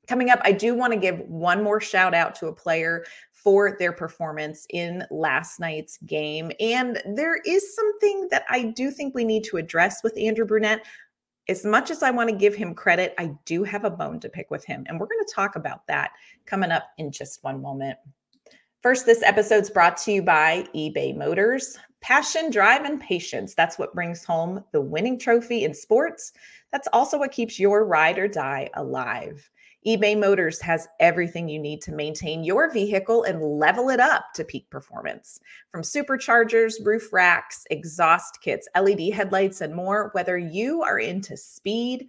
Coming 0.06 0.30
up, 0.30 0.40
I 0.42 0.52
do 0.52 0.74
want 0.74 0.92
to 0.92 0.98
give 0.98 1.18
one 1.20 1.62
more 1.62 1.80
shout 1.80 2.14
out 2.14 2.34
to 2.36 2.46
a 2.46 2.52
player 2.52 3.04
for 3.32 3.76
their 3.78 3.92
performance 3.92 4.66
in 4.70 5.04
last 5.10 5.60
night's 5.60 5.98
game. 5.98 6.50
And 6.60 7.00
there 7.14 7.36
is 7.44 7.74
something 7.74 8.28
that 8.30 8.44
I 8.48 8.64
do 8.64 8.90
think 8.90 9.14
we 9.14 9.24
need 9.24 9.44
to 9.44 9.56
address 9.56 10.02
with 10.02 10.18
Andrew 10.18 10.44
Brunette. 10.44 10.84
As 11.48 11.64
much 11.64 11.90
as 11.90 12.02
I 12.02 12.10
want 12.10 12.28
to 12.28 12.34
give 12.34 12.54
him 12.54 12.74
credit, 12.74 13.14
I 13.18 13.32
do 13.44 13.62
have 13.62 13.84
a 13.84 13.90
bone 13.90 14.18
to 14.20 14.28
pick 14.28 14.50
with 14.50 14.64
him. 14.64 14.84
And 14.88 14.98
we're 14.98 15.06
going 15.06 15.24
to 15.24 15.32
talk 15.32 15.54
about 15.54 15.86
that 15.86 16.10
coming 16.44 16.72
up 16.72 16.84
in 16.98 17.12
just 17.12 17.42
one 17.44 17.62
moment. 17.62 17.98
First, 18.82 19.06
this 19.06 19.22
episode's 19.22 19.70
brought 19.70 19.96
to 19.98 20.12
you 20.12 20.22
by 20.22 20.66
eBay 20.74 21.16
Motors. 21.16 21.78
Passion, 22.00 22.50
drive, 22.50 22.84
and 22.84 23.00
patience. 23.00 23.54
That's 23.54 23.78
what 23.78 23.94
brings 23.94 24.24
home 24.24 24.62
the 24.72 24.80
winning 24.80 25.18
trophy 25.18 25.64
in 25.64 25.74
sports. 25.74 26.32
That's 26.72 26.88
also 26.92 27.18
what 27.18 27.32
keeps 27.32 27.58
your 27.58 27.84
ride 27.84 28.18
or 28.18 28.28
die 28.28 28.70
alive 28.74 29.48
eBay 29.86 30.18
Motors 30.18 30.60
has 30.62 30.88
everything 30.98 31.48
you 31.48 31.60
need 31.60 31.80
to 31.82 31.92
maintain 31.92 32.42
your 32.42 32.72
vehicle 32.72 33.22
and 33.22 33.40
level 33.40 33.88
it 33.88 34.00
up 34.00 34.24
to 34.34 34.42
peak 34.42 34.68
performance. 34.68 35.38
From 35.70 35.82
superchargers, 35.82 36.84
roof 36.84 37.12
racks, 37.12 37.64
exhaust 37.70 38.40
kits, 38.42 38.66
LED 38.74 39.12
headlights, 39.12 39.60
and 39.60 39.72
more, 39.72 40.10
whether 40.12 40.36
you 40.36 40.82
are 40.82 40.98
into 40.98 41.36
speed, 41.36 42.08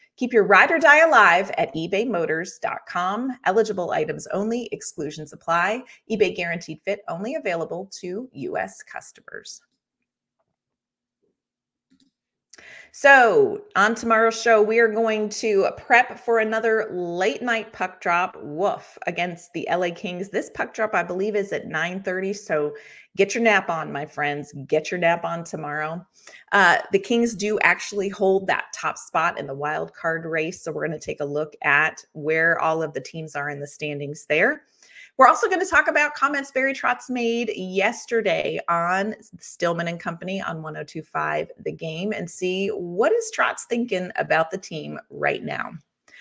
Keep 0.17 0.33
your 0.33 0.45
ride 0.45 0.71
or 0.71 0.79
die 0.79 0.99
alive 0.99 1.51
at 1.57 1.73
ebaymotors.com. 1.73 3.37
Eligible 3.45 3.91
items 3.91 4.27
only, 4.27 4.69
exclusions 4.71 5.33
apply. 5.33 5.83
eBay 6.11 6.35
guaranteed 6.35 6.79
fit 6.85 7.01
only 7.07 7.35
available 7.35 7.89
to 7.99 8.29
U.S. 8.33 8.83
customers. 8.83 9.61
So, 12.91 13.61
on 13.75 13.95
tomorrow's 13.95 14.41
show, 14.41 14.61
we 14.61 14.79
are 14.79 14.87
going 14.87 15.29
to 15.29 15.67
prep 15.77 16.19
for 16.19 16.39
another 16.39 16.89
late 16.91 17.41
night 17.41 17.71
puck 17.71 18.01
drop. 18.01 18.35
Woof 18.41 18.97
against 19.07 19.53
the 19.53 19.67
LA 19.71 19.91
Kings. 19.95 20.29
This 20.29 20.49
puck 20.53 20.73
drop, 20.73 20.93
I 20.93 21.03
believe, 21.03 21.35
is 21.35 21.53
at 21.53 21.67
9:30. 21.67 22.33
So, 22.33 22.73
get 23.15 23.33
your 23.33 23.43
nap 23.43 23.69
on, 23.69 23.91
my 23.91 24.05
friends. 24.05 24.53
Get 24.67 24.91
your 24.91 24.99
nap 24.99 25.23
on 25.23 25.43
tomorrow. 25.43 26.05
Uh, 26.51 26.79
the 26.91 26.99
Kings 26.99 27.33
do 27.33 27.59
actually 27.59 28.09
hold 28.09 28.47
that 28.47 28.65
top 28.73 28.97
spot 28.97 29.39
in 29.39 29.47
the 29.47 29.55
wild 29.55 29.93
card 29.93 30.25
race. 30.25 30.61
So, 30.61 30.71
we're 30.71 30.85
going 30.85 30.99
to 30.99 31.05
take 31.05 31.21
a 31.21 31.25
look 31.25 31.55
at 31.63 32.03
where 32.13 32.59
all 32.59 32.83
of 32.83 32.93
the 32.93 33.01
teams 33.01 33.35
are 33.35 33.49
in 33.49 33.59
the 33.59 33.67
standings 33.67 34.25
there. 34.27 34.63
We're 35.21 35.27
also 35.27 35.47
going 35.47 35.59
to 35.59 35.67
talk 35.67 35.87
about 35.87 36.15
comments 36.15 36.49
Barry 36.49 36.73
Trotz 36.73 37.07
made 37.07 37.51
yesterday 37.55 38.59
on 38.67 39.13
Stillman 39.39 39.87
and 39.87 39.99
Company 39.99 40.41
on 40.41 40.63
1025 40.63 41.51
The 41.59 41.71
Game 41.71 42.11
and 42.11 42.27
see 42.27 42.69
what 42.69 43.11
is 43.11 43.31
Trotz 43.31 43.65
thinking 43.69 44.09
about 44.15 44.49
the 44.49 44.57
team 44.57 44.97
right 45.11 45.43
now. 45.43 45.73
A 46.07 46.11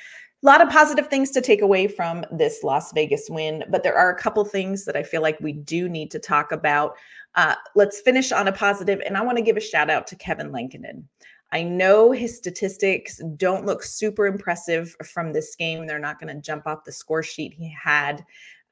lot 0.43 0.61
of 0.61 0.69
positive 0.69 1.07
things 1.07 1.31
to 1.31 1.41
take 1.41 1.63
away 1.63 1.89
from 1.89 2.27
this 2.31 2.63
Las 2.63 2.93
Vegas 2.93 3.31
win, 3.31 3.65
but 3.71 3.83
there 3.83 3.97
are 3.97 4.11
a 4.11 4.21
couple 4.21 4.45
things 4.45 4.85
that 4.85 4.97
I 4.97 5.03
feel 5.03 5.23
like 5.23 5.41
we 5.41 5.55
do 5.55 5.89
need 5.89 6.11
to 6.11 6.19
talk 6.19 6.53
about. 6.53 6.93
Uh, 7.37 7.55
let's 7.75 8.03
finish 8.03 8.33
on 8.33 8.49
a 8.49 8.53
positive, 8.53 9.01
and 9.07 9.17
I 9.17 9.23
want 9.23 9.39
to 9.39 9.43
give 9.43 9.57
a 9.57 9.63
shout 9.63 9.89
out 9.89 10.07
to 10.09 10.17
Kevin 10.17 10.53
Lankinen. 10.53 11.09
I 11.53 11.63
know 11.63 12.13
his 12.13 12.37
statistics 12.37 13.19
don't 13.39 13.65
look 13.65 13.83
super 13.83 14.27
impressive 14.27 14.95
from 15.11 15.33
this 15.33 15.57
game. 15.57 15.87
They're 15.87 15.99
not 15.99 16.21
going 16.21 16.35
to 16.37 16.43
jump 16.43 16.67
off 16.67 16.85
the 16.85 16.93
score 16.93 17.23
sheet 17.23 17.55
he 17.55 17.75
had 17.83 18.25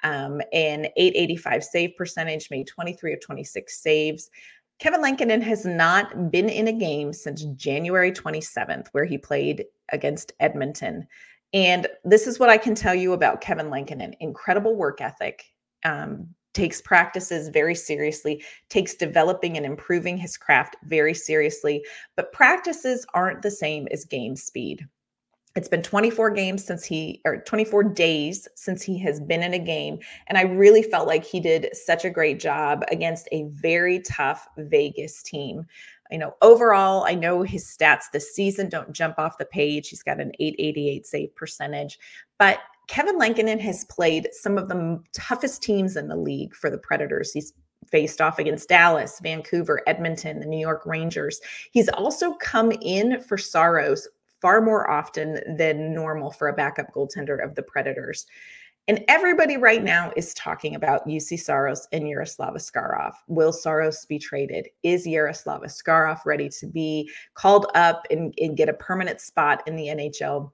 um, 0.02 0.40
an 0.52 0.86
885 0.96 1.64
save 1.64 1.96
percentage, 1.96 2.50
made 2.50 2.66
23 2.66 3.14
of 3.14 3.20
26 3.20 3.82
saves. 3.82 4.30
Kevin 4.78 5.02
Lankinen 5.02 5.42
has 5.42 5.64
not 5.64 6.30
been 6.30 6.48
in 6.48 6.68
a 6.68 6.72
game 6.72 7.12
since 7.12 7.44
January 7.56 8.12
27th, 8.12 8.88
where 8.92 9.04
he 9.04 9.18
played 9.18 9.64
against 9.90 10.32
Edmonton. 10.38 11.06
And 11.52 11.88
this 12.04 12.26
is 12.26 12.38
what 12.38 12.50
I 12.50 12.58
can 12.58 12.74
tell 12.74 12.94
you 12.94 13.12
about 13.12 13.40
Kevin 13.40 13.70
Lankinen 13.70 14.14
incredible 14.20 14.76
work 14.76 15.00
ethic, 15.00 15.44
um, 15.84 16.28
takes 16.54 16.80
practices 16.80 17.48
very 17.48 17.74
seriously, 17.74 18.42
takes 18.68 18.94
developing 18.94 19.56
and 19.56 19.66
improving 19.66 20.16
his 20.16 20.36
craft 20.36 20.76
very 20.84 21.14
seriously. 21.14 21.84
But 22.16 22.32
practices 22.32 23.06
aren't 23.14 23.42
the 23.42 23.50
same 23.50 23.88
as 23.90 24.04
game 24.04 24.36
speed. 24.36 24.86
It's 25.56 25.68
been 25.68 25.82
24 25.82 26.30
games 26.30 26.64
since 26.64 26.84
he, 26.84 27.20
or 27.24 27.38
24 27.38 27.84
days 27.84 28.46
since 28.54 28.82
he 28.82 28.98
has 28.98 29.18
been 29.20 29.42
in 29.42 29.54
a 29.54 29.58
game. 29.58 29.98
And 30.28 30.38
I 30.38 30.42
really 30.42 30.82
felt 30.82 31.06
like 31.06 31.24
he 31.24 31.40
did 31.40 31.74
such 31.74 32.04
a 32.04 32.10
great 32.10 32.38
job 32.38 32.84
against 32.90 33.28
a 33.32 33.44
very 33.48 34.00
tough 34.00 34.46
Vegas 34.56 35.22
team. 35.22 35.64
You 36.10 36.18
know, 36.18 36.34
overall, 36.42 37.04
I 37.04 37.14
know 37.14 37.42
his 37.42 37.64
stats 37.66 38.04
this 38.12 38.34
season 38.34 38.68
don't 38.68 38.92
jump 38.92 39.18
off 39.18 39.38
the 39.38 39.44
page. 39.44 39.88
He's 39.88 40.02
got 40.02 40.20
an 40.20 40.32
888 40.38 41.06
save 41.06 41.34
percentage, 41.34 41.98
but 42.38 42.60
Kevin 42.86 43.18
Lankinen 43.18 43.58
has 43.58 43.84
played 43.84 44.28
some 44.32 44.56
of 44.56 44.68
the 44.68 45.02
toughest 45.12 45.62
teams 45.62 45.96
in 45.96 46.08
the 46.08 46.16
league 46.16 46.54
for 46.54 46.70
the 46.70 46.78
Predators. 46.78 47.32
He's 47.32 47.52
faced 47.90 48.20
off 48.20 48.38
against 48.38 48.68
Dallas, 48.68 49.20
Vancouver, 49.22 49.82
Edmonton, 49.86 50.40
the 50.40 50.46
New 50.46 50.58
York 50.58 50.84
Rangers. 50.86 51.40
He's 51.70 51.88
also 51.90 52.34
come 52.34 52.72
in 52.80 53.20
for 53.20 53.38
Saros 53.38 54.08
far 54.40 54.60
more 54.60 54.90
often 54.90 55.40
than 55.56 55.94
normal 55.94 56.30
for 56.30 56.48
a 56.48 56.52
backup 56.52 56.92
goaltender 56.94 57.42
of 57.42 57.54
the 57.54 57.62
Predators. 57.62 58.26
And 58.88 59.04
everybody 59.06 59.58
right 59.58 59.84
now 59.84 60.12
is 60.16 60.32
talking 60.32 60.74
about 60.74 61.06
Juuse 61.06 61.38
Saros 61.38 61.86
and 61.92 62.08
Yaroslav 62.08 62.54
Askarov. 62.54 63.12
Will 63.26 63.52
Saros 63.52 64.06
be 64.06 64.18
traded? 64.18 64.66
Is 64.82 65.06
Yaroslav 65.06 65.60
Askarov 65.60 66.24
ready 66.24 66.48
to 66.48 66.66
be 66.66 67.10
called 67.34 67.66
up 67.74 68.06
and, 68.10 68.32
and 68.38 68.56
get 68.56 68.70
a 68.70 68.72
permanent 68.72 69.20
spot 69.20 69.62
in 69.66 69.76
the 69.76 69.88
NHL? 69.88 70.50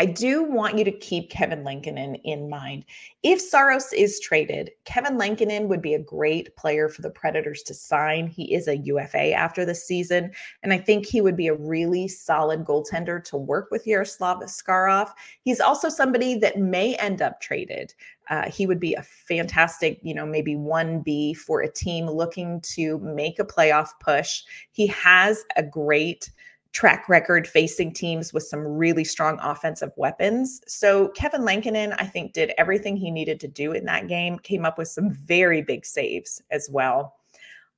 I 0.00 0.06
do 0.06 0.42
want 0.42 0.78
you 0.78 0.84
to 0.84 0.90
keep 0.90 1.30
Kevin 1.30 1.64
Lankinen 1.64 2.16
in 2.16 2.48
mind. 2.48 2.84
If 3.22 3.40
Saros 3.40 3.92
is 3.92 4.18
traded, 4.20 4.70
Kevin 4.84 5.18
Lankinen 5.18 5.68
would 5.68 5.82
be 5.82 5.94
a 5.94 5.98
great 5.98 6.54
player 6.56 6.88
for 6.88 7.02
the 7.02 7.10
Predators 7.10 7.62
to 7.64 7.74
sign. 7.74 8.26
He 8.26 8.54
is 8.54 8.68
a 8.68 8.78
UFA 8.78 9.32
after 9.32 9.64
the 9.64 9.74
season, 9.74 10.32
and 10.62 10.72
I 10.72 10.78
think 10.78 11.06
he 11.06 11.20
would 11.20 11.36
be 11.36 11.48
a 11.48 11.54
really 11.54 12.08
solid 12.08 12.64
goaltender 12.64 13.22
to 13.24 13.36
work 13.36 13.68
with 13.70 13.86
Yaroslav 13.86 14.40
Askarov. 14.40 15.10
He's 15.42 15.60
also 15.60 15.88
somebody 15.88 16.36
that 16.38 16.58
may 16.58 16.94
end 16.96 17.22
up 17.22 17.40
traded. 17.40 17.94
Uh, 18.30 18.50
he 18.50 18.66
would 18.66 18.80
be 18.80 18.94
a 18.94 19.02
fantastic, 19.02 19.98
you 20.02 20.14
know, 20.14 20.24
maybe 20.24 20.54
1B 20.54 21.36
for 21.36 21.60
a 21.60 21.70
team 21.70 22.06
looking 22.06 22.60
to 22.62 22.98
make 23.00 23.38
a 23.38 23.44
playoff 23.44 23.88
push. 24.00 24.42
He 24.70 24.86
has 24.86 25.44
a 25.56 25.62
great 25.62 26.30
track 26.72 27.08
record 27.08 27.46
facing 27.46 27.92
teams 27.92 28.32
with 28.32 28.44
some 28.44 28.60
really 28.60 29.04
strong 29.04 29.38
offensive 29.42 29.92
weapons. 29.96 30.60
So 30.66 31.08
Kevin 31.08 31.44
Lankinen, 31.44 31.92
I 31.94 32.06
think, 32.06 32.32
did 32.32 32.52
everything 32.56 32.96
he 32.96 33.10
needed 33.10 33.40
to 33.40 33.48
do 33.48 33.72
in 33.72 33.84
that 33.84 34.08
game, 34.08 34.38
came 34.38 34.64
up 34.64 34.78
with 34.78 34.88
some 34.88 35.10
very 35.10 35.60
big 35.62 35.84
saves 35.84 36.42
as 36.50 36.68
well. 36.70 37.16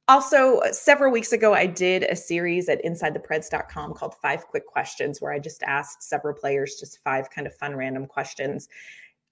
Also, 0.06 0.60
several 0.70 1.10
weeks 1.10 1.32
ago, 1.32 1.54
I 1.54 1.66
did 1.66 2.04
a 2.04 2.14
series 2.14 2.68
at 2.68 2.84
InsideThePreds.com 2.84 3.94
called 3.94 4.14
Five 4.20 4.46
Quick 4.46 4.66
Questions, 4.66 5.20
where 5.20 5.32
I 5.32 5.38
just 5.38 5.62
asked 5.62 6.02
several 6.02 6.34
players 6.34 6.76
just 6.78 7.02
five 7.02 7.30
kind 7.30 7.46
of 7.46 7.54
fun 7.54 7.74
random 7.74 8.06
questions. 8.06 8.68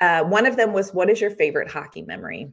Uh, 0.01 0.25
one 0.25 0.47
of 0.47 0.57
them 0.57 0.73
was, 0.73 0.95
What 0.95 1.11
is 1.11 1.21
your 1.21 1.31
favorite 1.31 1.71
hockey 1.71 2.03
memory? 2.03 2.53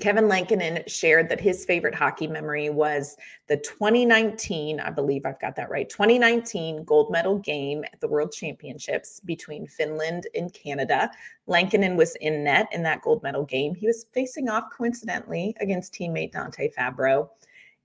Kevin 0.00 0.26
Lankinen 0.26 0.82
shared 0.86 1.28
that 1.28 1.40
his 1.40 1.66
favorite 1.66 1.94
hockey 1.94 2.26
memory 2.26 2.70
was 2.70 3.16
the 3.48 3.58
2019, 3.58 4.80
I 4.80 4.88
believe 4.88 5.26
I've 5.26 5.40
got 5.40 5.54
that 5.56 5.70
right, 5.70 5.88
2019 5.88 6.84
gold 6.84 7.10
medal 7.12 7.38
game 7.38 7.84
at 7.84 8.00
the 8.00 8.08
World 8.08 8.32
Championships 8.32 9.20
between 9.20 9.66
Finland 9.66 10.28
and 10.34 10.52
Canada. 10.54 11.10
Lankinen 11.46 11.96
was 11.96 12.16
in 12.16 12.42
net 12.42 12.68
in 12.72 12.82
that 12.84 13.02
gold 13.02 13.22
medal 13.22 13.44
game. 13.44 13.74
He 13.74 13.86
was 13.86 14.06
facing 14.14 14.48
off 14.48 14.64
coincidentally 14.74 15.54
against 15.60 15.92
teammate 15.92 16.32
Dante 16.32 16.70
Fabbro. 16.70 17.28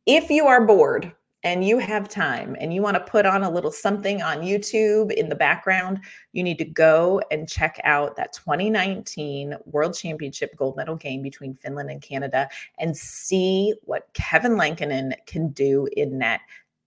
If 0.06 0.30
you 0.30 0.48
are 0.48 0.65
bored 0.65 1.13
and 1.43 1.65
you 1.65 1.78
have 1.78 2.10
time 2.10 2.56
and 2.60 2.73
you 2.73 2.82
want 2.82 2.95
to 2.95 3.12
put 3.12 3.26
on 3.26 3.43
a 3.43 3.50
little 3.50 3.71
something 3.71 4.21
on 4.21 4.39
YouTube 4.39 5.12
in 5.12 5.30
the 5.30 5.36
background, 5.36 6.00
you 6.34 6.43
need 6.43 6.58
to 6.58 6.65
go 6.65 7.21
and 7.32 7.47
check 7.47 7.80
out 7.84 8.15
that 8.15 8.34
2019 8.34 9.56
World 9.65 9.95
Championship 9.95 10.56
gold 10.56 10.76
medal 10.76 10.95
game 10.95 11.21
between 11.21 11.54
Finland 11.54 11.89
and 11.89 12.02
Canada 12.02 12.50
and 12.80 12.97
see 12.97 13.73
what 13.84 14.12
Kevin 14.13 14.58
Lankinen 14.58 15.13
can 15.26 15.50
do 15.50 15.88
in 15.95 16.17
net. 16.17 16.41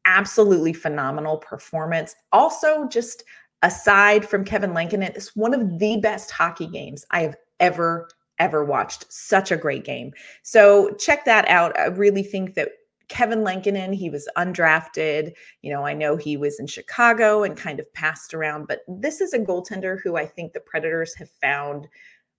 Absolutely 0.04 0.72
phenomenal 0.72 1.36
performance. 1.38 2.16
Also, 2.32 2.88
just 2.88 3.22
aside 3.62 4.28
from 4.28 4.44
Kevin 4.44 4.74
Lankinen, 4.74 5.12
it's 5.14 5.36
one 5.36 5.54
of 5.54 5.78
the 5.78 5.98
best 5.98 6.30
hockey 6.30 6.66
games 6.66 7.06
I 7.10 7.22
have 7.22 7.36
ever 7.60 8.08
ever 8.40 8.64
watched. 8.64 9.04
Such 9.12 9.52
a 9.52 9.56
great 9.56 9.84
game. 9.84 10.12
So 10.42 10.94
check 10.94 11.26
that 11.26 11.46
out. 11.48 11.78
I 11.78 11.86
really 11.86 12.22
think 12.22 12.54
that 12.54 12.70
Kevin 13.10 13.42
Lankinen, 13.42 13.92
he 13.92 14.08
was 14.08 14.28
undrafted. 14.38 15.32
You 15.62 15.72
know, 15.72 15.84
I 15.84 15.92
know 15.92 16.16
he 16.16 16.36
was 16.36 16.60
in 16.60 16.66
Chicago 16.68 17.42
and 17.42 17.56
kind 17.56 17.80
of 17.80 17.92
passed 17.92 18.32
around, 18.32 18.68
but 18.68 18.80
this 18.86 19.20
is 19.20 19.34
a 19.34 19.38
goaltender 19.38 20.00
who 20.00 20.16
I 20.16 20.24
think 20.24 20.52
the 20.52 20.60
Predators 20.60 21.14
have 21.16 21.28
found 21.28 21.88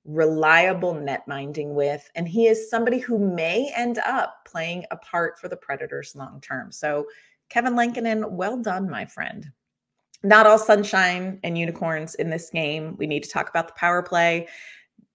reliable 0.05 0.93
net 0.93 1.27
minding 1.27 1.75
with. 1.75 2.09
And 2.15 2.27
he 2.27 2.47
is 2.47 2.69
somebody 2.69 2.99
who 2.99 3.19
may 3.19 3.71
end 3.75 3.99
up 3.99 4.47
playing 4.47 4.85
a 4.91 4.97
part 4.97 5.37
for 5.37 5.49
the 5.49 5.57
Predators 5.57 6.15
long 6.15 6.39
term. 6.41 6.71
So, 6.71 7.05
Kevin 7.49 7.75
Lankinen, 7.75 8.37
well 8.37 8.57
done, 8.57 8.89
my 8.89 9.05
friend. 9.05 9.51
Not 10.23 10.47
all 10.47 10.57
sunshine 10.57 11.39
and 11.43 11.57
unicorns 11.57 12.15
in 12.15 12.29
this 12.29 12.49
game. 12.49 12.95
We 12.97 13.07
need 13.07 13.23
to 13.23 13.29
talk 13.29 13.49
about 13.49 13.67
the 13.67 13.73
power 13.73 14.01
play. 14.01 14.47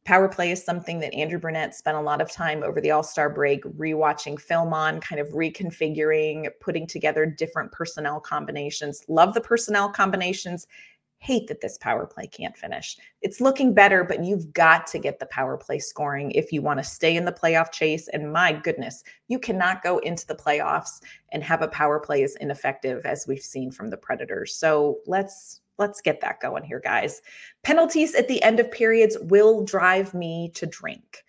Power 0.07 0.29
play 0.29 0.53
is 0.53 0.65
something 0.65 1.01
that 1.01 1.13
Andrew 1.15 1.41
Brunette 1.41 1.75
spent 1.75 1.97
a 1.97 2.01
lot 2.01 2.21
of 2.21 2.31
time 2.31 2.63
over 2.63 2.81
the 2.81 2.93
All 2.93 3.03
Star 3.03 3.29
break 3.29 3.65
rewatching 3.65 4.41
film 4.41 4.73
on, 4.73 5.01
kind 5.01 5.21
of 5.21 5.27
reconfiguring, 5.31 6.49
putting 6.61 6.87
together 6.87 7.27
different 7.27 7.73
personnel 7.73 8.21
combinations. 8.21 9.03
Love 9.09 9.35
the 9.35 9.41
personnel 9.41 9.91
combinations. 9.91 10.69
Hate 11.19 11.49
that 11.49 11.61
this 11.61 11.77
power 11.79 12.07
play 12.07 12.29
can't 12.29 12.57
finish. 12.57 12.97
It's 13.21 13.41
looking 13.41 13.75
better, 13.75 14.05
but 14.05 14.23
you've 14.23 14.53
got 14.53 14.87
to 14.89 15.01
get 15.01 15.19
the 15.19 15.27
power 15.27 15.57
play 15.57 15.81
scoring 15.81 16.31
if 16.31 16.53
you 16.53 16.63
want 16.63 16.79
to 16.79 16.85
stay 16.85 17.17
in 17.17 17.25
the 17.25 17.33
playoff 17.33 17.73
chase. 17.73 18.07
And 18.07 18.33
my 18.33 18.53
goodness, 18.53 19.03
you 19.27 19.41
cannot 19.41 19.83
go 19.83 19.99
into 19.99 20.25
the 20.29 20.37
playoffs 20.37 21.01
and 21.33 21.43
have 21.43 21.63
a 21.63 21.69
power 21.69 21.99
play 21.99 22.23
as 22.23 22.37
ineffective 22.37 23.05
as 23.07 23.27
we've 23.27 23.43
seen 23.43 23.73
from 23.73 23.91
the 23.91 23.97
Predators. 23.97 24.55
So 24.55 24.99
let's 25.05 25.63
let's 25.79 26.01
get 26.01 26.21
that 26.21 26.41
going 26.41 26.65
here, 26.65 26.81
guys. 26.81 27.23
Penalties 27.63 28.15
at 28.15 28.29
the 28.29 28.43
end 28.43 28.61
of 28.61 28.71
periods 28.71 29.17
will 29.23 29.65
drive 29.65 30.15
me 30.15 30.51
to 30.55 30.67
drink, 30.67 31.25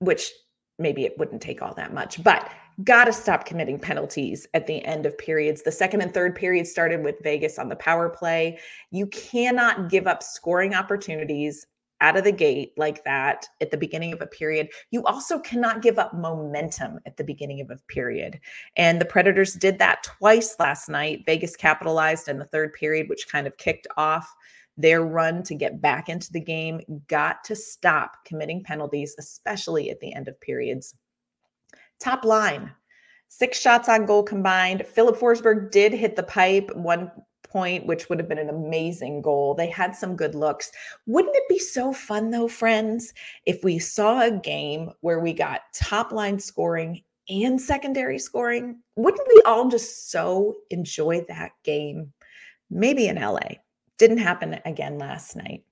which 0.00 0.30
maybe 0.78 1.04
it 1.04 1.18
wouldn't 1.18 1.42
take 1.42 1.62
all 1.62 1.74
that 1.74 1.92
much, 1.92 2.22
but 2.22 2.50
got 2.84 3.06
to 3.06 3.12
stop 3.12 3.44
committing 3.44 3.78
penalties 3.78 4.46
at 4.54 4.66
the 4.66 4.84
end 4.84 5.04
of 5.06 5.18
periods. 5.18 5.62
The 5.62 5.72
second 5.72 6.00
and 6.00 6.14
third 6.14 6.36
period 6.36 6.66
started 6.66 7.02
with 7.02 7.16
Vegas 7.22 7.58
on 7.58 7.68
the 7.68 7.76
power 7.76 8.08
play. 8.08 8.58
You 8.90 9.06
cannot 9.08 9.90
give 9.90 10.06
up 10.06 10.22
scoring 10.22 10.74
opportunities 10.74 11.66
out 12.00 12.16
of 12.16 12.24
the 12.24 12.32
gate 12.32 12.72
like 12.76 13.04
that 13.04 13.46
at 13.60 13.70
the 13.70 13.76
beginning 13.76 14.12
of 14.12 14.20
a 14.20 14.26
period, 14.26 14.68
you 14.90 15.04
also 15.04 15.38
cannot 15.38 15.82
give 15.82 15.98
up 15.98 16.14
momentum 16.14 16.98
at 17.06 17.16
the 17.16 17.24
beginning 17.24 17.60
of 17.60 17.70
a 17.70 17.78
period. 17.88 18.38
And 18.76 19.00
the 19.00 19.04
Predators 19.04 19.54
did 19.54 19.78
that 19.78 20.02
twice 20.02 20.56
last 20.58 20.88
night. 20.88 21.24
Vegas 21.26 21.56
capitalized 21.56 22.28
in 22.28 22.38
the 22.38 22.44
third 22.46 22.72
period, 22.72 23.08
which 23.08 23.28
kind 23.28 23.46
of 23.46 23.56
kicked 23.56 23.86
off 23.96 24.32
their 24.76 25.04
run 25.04 25.42
to 25.42 25.54
get 25.54 25.80
back 25.82 26.08
into 26.08 26.32
the 26.32 26.40
game. 26.40 26.80
Got 27.08 27.42
to 27.44 27.56
stop 27.56 28.24
committing 28.24 28.62
penalties, 28.62 29.16
especially 29.18 29.90
at 29.90 30.00
the 30.00 30.14
end 30.14 30.28
of 30.28 30.40
periods. 30.40 30.94
Top 31.98 32.24
line. 32.24 32.70
Six 33.26 33.60
shots 33.60 33.88
on 33.88 34.06
goal 34.06 34.22
combined. 34.22 34.86
Filip 34.86 35.16
Forsberg 35.16 35.70
did 35.70 35.92
hit 35.92 36.16
the 36.16 36.22
pipe 36.22 36.70
one 36.74 37.10
point, 37.48 37.86
which 37.86 38.08
would 38.08 38.18
have 38.18 38.28
been 38.28 38.38
an 38.38 38.50
amazing 38.50 39.22
goal. 39.22 39.54
They 39.54 39.68
had 39.68 39.94
some 39.94 40.16
good 40.16 40.34
looks. 40.34 40.70
Wouldn't 41.06 41.36
it 41.36 41.48
be 41.48 41.58
so 41.58 41.92
fun, 41.92 42.30
though, 42.30 42.48
friends, 42.48 43.12
if 43.46 43.64
we 43.64 43.78
saw 43.78 44.22
a 44.22 44.30
game 44.30 44.90
where 45.00 45.20
we 45.20 45.32
got 45.32 45.62
top 45.74 46.12
line 46.12 46.38
scoring 46.38 47.02
and 47.28 47.60
secondary 47.60 48.18
scoring? 48.18 48.80
Wouldn't 48.96 49.28
we 49.28 49.42
all 49.46 49.68
just 49.68 50.10
so 50.10 50.56
enjoy 50.70 51.24
that 51.28 51.52
game? 51.64 52.12
Maybe 52.70 53.08
in 53.08 53.16
LA. 53.16 53.56
Didn't 53.98 54.18
happen 54.18 54.60
again 54.64 54.98
last 54.98 55.36
night. 55.36 55.64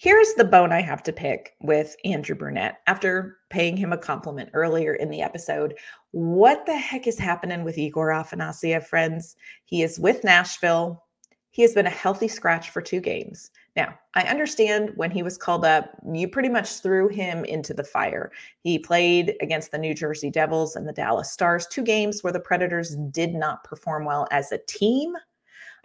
Here's 0.00 0.34
the 0.34 0.44
bone 0.44 0.70
I 0.70 0.80
have 0.80 1.02
to 1.02 1.12
pick 1.12 1.56
with 1.60 1.96
Andrew 2.04 2.36
Brunette 2.36 2.76
after 2.86 3.38
paying 3.50 3.76
him 3.76 3.92
a 3.92 3.98
compliment 3.98 4.48
earlier 4.52 4.94
in 4.94 5.10
the 5.10 5.22
episode. 5.22 5.74
What 6.12 6.64
the 6.66 6.76
heck 6.76 7.08
is 7.08 7.18
happening 7.18 7.64
with 7.64 7.76
Egor 7.76 8.10
Afanasyev, 8.10 8.86
friends? 8.86 9.34
He 9.64 9.82
is 9.82 9.98
with 9.98 10.22
Nashville. 10.22 11.04
He 11.50 11.62
has 11.62 11.74
been 11.74 11.86
a 11.86 11.90
healthy 11.90 12.28
scratch 12.28 12.70
for 12.70 12.80
two 12.80 13.00
games. 13.00 13.50
Now, 13.74 13.98
I 14.14 14.22
understand 14.22 14.92
when 14.94 15.10
he 15.10 15.24
was 15.24 15.36
called 15.36 15.64
up, 15.64 15.90
you 16.12 16.28
pretty 16.28 16.48
much 16.48 16.78
threw 16.78 17.08
him 17.08 17.44
into 17.44 17.74
the 17.74 17.82
fire. 17.82 18.30
He 18.60 18.78
played 18.78 19.34
against 19.40 19.72
the 19.72 19.78
New 19.78 19.94
Jersey 19.94 20.30
Devils 20.30 20.76
and 20.76 20.86
the 20.86 20.92
Dallas 20.92 21.32
Stars, 21.32 21.66
two 21.66 21.82
games 21.82 22.22
where 22.22 22.32
the 22.32 22.38
Predators 22.38 22.94
did 23.10 23.34
not 23.34 23.64
perform 23.64 24.04
well 24.04 24.28
as 24.30 24.52
a 24.52 24.60
team. 24.68 25.14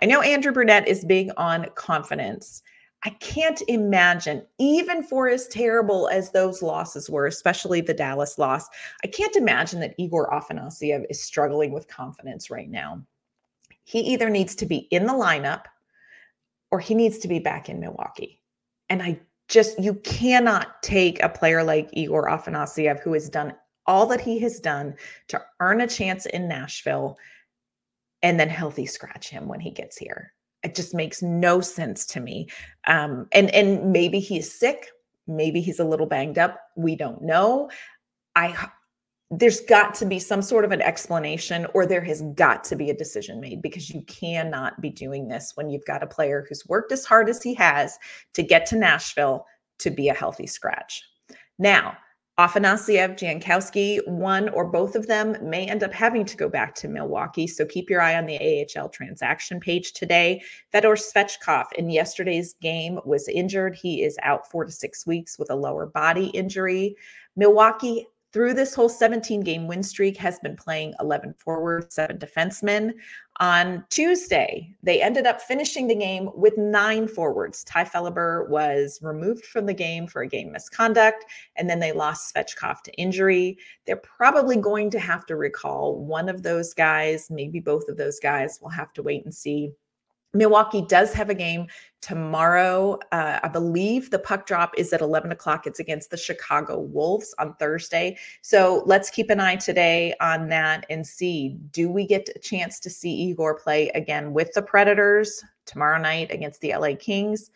I 0.04 0.06
know 0.06 0.22
Andrew 0.22 0.52
Brunette 0.52 0.88
is 0.88 1.04
big 1.04 1.32
on 1.36 1.66
confidence 1.74 2.62
I 3.06 3.10
can't 3.10 3.62
imagine, 3.68 4.46
even 4.60 5.04
for 5.04 5.28
as 5.28 5.48
terrible 5.48 6.08
as 6.08 6.32
those 6.32 6.62
losses 6.62 7.10
were, 7.10 7.28
especially 7.28 7.82
the 7.82 7.94
Dallas 7.94 8.38
loss, 8.38 8.68
I 9.04 9.08
can't 9.08 9.36
imagine 9.36 9.82
that 9.82 9.96
Egor 9.98 10.30
Afanasyev 10.32 11.06
is 11.10 11.22
struggling 11.22 11.74
with 11.74 11.90
confidence 11.90 12.50
right 12.50 12.70
now. 12.70 13.04
He 13.84 14.00
either 14.00 14.30
needs 14.30 14.56
to 14.56 14.66
be 14.66 14.88
in 14.92 15.06
the 15.06 15.14
lineup 15.14 15.64
or 16.72 16.80
he 16.80 16.96
needs 16.96 17.18
to 17.20 17.28
be 17.28 17.40
back 17.40 17.68
in 17.68 17.82
Milwaukee. 17.82 18.42
And 18.90 19.04
I 19.04 19.20
just, 19.50 19.78
you 19.78 19.96
cannot 19.96 20.82
take 20.82 21.22
a 21.22 21.30
player 21.30 21.62
like 21.64 21.90
Egor 21.92 22.24
Afanasyev, 22.30 23.02
who 23.02 23.14
has 23.14 23.30
done 23.30 23.54
all 23.86 24.06
that 24.08 24.22
he 24.22 24.40
has 24.40 24.62
done 24.62 24.96
to 25.28 25.42
earn 25.60 25.82
a 25.82 25.88
chance 25.88 26.26
in 26.28 26.48
Nashville, 26.48 27.18
and 28.22 28.40
then 28.40 28.48
healthy 28.48 28.86
scratch 28.86 29.28
him 29.28 29.50
when 29.50 29.60
he 29.60 29.72
gets 29.72 29.98
here 29.98 30.32
it 30.64 30.76
just 30.76 30.94
makes 30.94 31.22
no 31.22 31.62
sense 31.62 32.06
to 32.06 32.20
me 32.20 32.48
um, 32.88 33.28
and 33.32 33.54
and 33.54 33.92
maybe 33.92 34.20
he's 34.20 34.52
sick 34.52 34.90
maybe 35.28 35.62
he's 35.62 35.80
a 35.80 35.86
little 35.86 36.06
banged 36.06 36.38
up 36.38 36.60
we 36.76 36.96
don't 36.96 37.22
know 37.22 37.70
i 38.36 38.70
there's 39.40 39.62
got 39.62 39.96
to 39.96 40.06
be 40.06 40.20
some 40.20 40.42
sort 40.42 40.66
of 40.66 40.72
an 40.72 40.82
explanation 40.82 41.66
or 41.74 41.86
there 41.86 42.04
has 42.04 42.22
got 42.36 42.64
to 42.66 42.76
be 42.76 42.90
a 42.90 42.98
decision 42.98 43.40
made 43.40 43.62
because 43.62 43.90
you 43.90 44.02
cannot 44.04 44.80
be 44.80 44.90
doing 44.90 45.28
this 45.28 45.54
when 45.56 45.70
you've 45.70 45.86
got 45.86 46.04
a 46.04 46.08
player 46.08 46.46
who's 46.48 46.68
worked 46.68 46.92
as 46.92 47.06
hard 47.06 47.30
as 47.30 47.42
he 47.42 47.54
has 47.54 47.98
to 48.34 48.44
get 48.44 48.66
to 48.68 48.76
Nashville 48.76 49.46
to 49.80 49.90
be 49.90 50.10
a 50.10 50.14
healthy 50.14 50.46
scratch. 50.46 51.04
Now, 51.58 51.98
Afanasyev, 52.40 53.16
Jankowski, 53.16 54.00
one 54.08 54.50
or 54.50 54.66
both 54.66 54.96
of 54.96 55.06
them 55.06 55.38
may 55.48 55.68
end 55.68 55.84
up 55.84 55.94
having 55.94 56.26
to 56.26 56.36
go 56.36 56.50
back 56.50 56.74
to 56.74 56.88
Milwaukee. 56.88 57.46
So 57.46 57.64
keep 57.64 57.92
your 57.92 58.02
eye 58.02 58.16
on 58.16 58.26
the 58.26 58.66
AHL 58.76 58.90
transaction 58.90 59.60
page 59.60 59.94
today. 59.94 60.42
Fedor 60.72 60.96
Svechkov 60.96 61.66
in 61.78 61.92
yesterday's 61.92 62.54
game 62.54 63.00
was 63.06 63.28
injured. 63.28 63.76
He 63.76 64.02
is 64.02 64.18
out 64.24 64.50
four 64.50 64.66
to 64.66 64.72
six 64.72 65.06
weeks 65.06 65.38
with 65.38 65.52
a 65.52 65.56
lower 65.56 65.86
body 65.86 66.28
injury. 66.30 66.96
Milwaukee 67.36 68.08
through 68.32 68.56
this 68.56 68.74
whole 68.74 68.90
17 68.90 69.42
game 69.42 69.68
win 69.68 69.84
streak 69.84 70.18
has 70.18 70.40
been 70.40 70.56
playing 70.56 70.96
11 71.00 71.36
forward, 71.36 71.94
seven 71.94 72.18
defensemen. 72.18 72.94
On 73.40 73.84
Tuesday, 73.90 74.76
they 74.84 75.02
ended 75.02 75.26
up 75.26 75.42
finishing 75.42 75.88
the 75.88 75.96
game 75.96 76.30
with 76.36 76.56
nine 76.58 77.08
forwards. 77.08 77.64
Tye 77.64 77.84
Felhaber 77.84 78.48
was 78.48 79.00
removed 79.02 79.46
from 79.46 79.66
the 79.66 79.74
game 79.74 80.06
for 80.06 80.22
a 80.22 80.28
game 80.28 80.52
misconduct, 80.52 81.26
and 81.56 81.68
then 81.68 81.80
they 81.80 81.92
lost 81.92 82.34
Svechkov 82.34 82.82
to 82.84 82.94
injury. 82.94 83.58
They're 83.88 83.96
probably 83.96 84.58
going 84.58 84.92
to 84.92 85.00
have 85.00 85.26
to 85.26 85.36
recall 85.36 85.98
one 85.98 86.30
of 86.30 86.44
those 86.44 86.76
guys, 86.76 87.32
maybe 87.32 87.60
both 87.60 87.90
of 87.90 87.98
those 87.98 88.20
guys. 88.20 88.60
We'll 88.62 88.70
have 88.70 88.94
to 88.94 89.04
wait 89.04 89.26
and 89.26 89.34
see 89.34 89.72
Milwaukee 90.34 90.82
does 90.82 91.14
have 91.14 91.30
a 91.30 91.36
game 91.36 91.68
tomorrow. 92.02 92.98
Uh, 93.12 93.40
I 93.44 93.48
believe 93.48 94.10
the 94.10 94.20
puck 94.20 94.46
drop 94.46 94.74
is 94.78 94.92
at 94.92 95.02
11 95.02 95.32
o'clock. 95.32 95.68
It's 95.68 95.80
against 95.80 96.10
the 96.10 96.18
Chicago 96.18 96.80
Wolves 96.80 97.34
on 97.38 97.56
Thursday. 97.56 98.18
So 98.42 98.84
let's 98.86 99.10
keep 99.10 99.30
an 99.30 99.40
eye 99.40 99.56
today 99.56 100.14
on 100.20 100.50
that 100.50 100.86
and 100.90 101.06
see 101.06 101.58
do 101.72 101.90
we 101.90 102.06
get 102.06 102.30
a 102.36 102.40
chance 102.40 102.80
to 102.82 102.90
see 102.90 103.12
Egor 103.30 103.56
play 103.56 103.90
again 103.90 104.34
with 104.34 104.52
the 104.54 104.62
Predators 104.62 105.44
tomorrow 105.66 106.00
night 106.00 106.32
against 106.32 106.62
the 106.62 106.76
LA 106.76 106.96
Kings? 107.00 107.52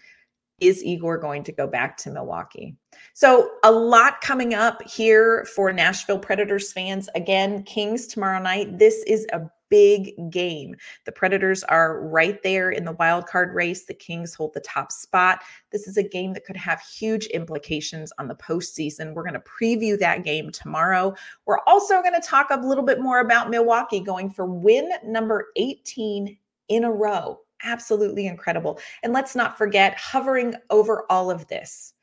Is 0.59 0.83
Egor 0.83 1.17
going 1.17 1.43
to 1.43 1.51
go 1.51 1.67
back 1.67 1.97
to 1.97 2.09
Milwaukee? 2.09 2.75
So, 3.13 3.51
a 3.63 3.71
lot 3.71 4.21
coming 4.21 4.55
up 4.55 4.81
here 4.81 5.45
for 5.53 5.71
Nashville 5.71 6.17
Predators 6.17 6.71
fans. 6.71 7.09
Again, 7.13 7.61
Kings 7.63 8.07
tomorrow 8.07 8.41
night. 8.41 8.79
This 8.79 9.03
is 9.05 9.27
a 9.33 9.41
big 9.69 10.11
game. 10.29 10.75
The 11.05 11.11
Predators 11.11 11.63
are 11.63 12.01
right 12.07 12.41
there 12.43 12.71
in 12.71 12.85
the 12.85 12.93
wild 12.93 13.27
card 13.27 13.53
race. 13.53 13.85
The 13.85 13.93
Kings 13.93 14.33
hold 14.33 14.53
the 14.53 14.61
top 14.61 14.91
spot. 14.91 15.43
This 15.71 15.87
is 15.87 15.97
a 15.97 16.03
game 16.03 16.33
that 16.33 16.45
could 16.45 16.57
have 16.57 16.81
huge 16.81 17.27
implications 17.27 18.11
on 18.19 18.27
the 18.27 18.35
postseason. 18.35 19.13
We're 19.13 19.23
going 19.23 19.33
to 19.33 19.39
preview 19.41 19.97
that 19.99 20.23
game 20.23 20.51
tomorrow. 20.51 21.13
We're 21.45 21.59
also 21.67 22.01
going 22.01 22.19
to 22.19 22.27
talk 22.27 22.47
a 22.49 22.59
little 22.59 22.83
bit 22.83 22.99
more 22.99 23.19
about 23.19 23.49
Milwaukee 23.49 23.99
going 23.99 24.29
for 24.29 24.45
win 24.45 24.91
number 25.03 25.47
18 25.55 26.37
in 26.69 26.83
a 26.83 26.91
row. 26.91 27.39
Absolutely 27.63 28.27
incredible. 28.27 28.79
And 29.03 29.13
let's 29.13 29.35
not 29.35 29.57
forget, 29.57 29.97
hovering 29.97 30.53
over 30.69 31.05
all 31.09 31.31
of 31.31 31.47
this 31.47 31.93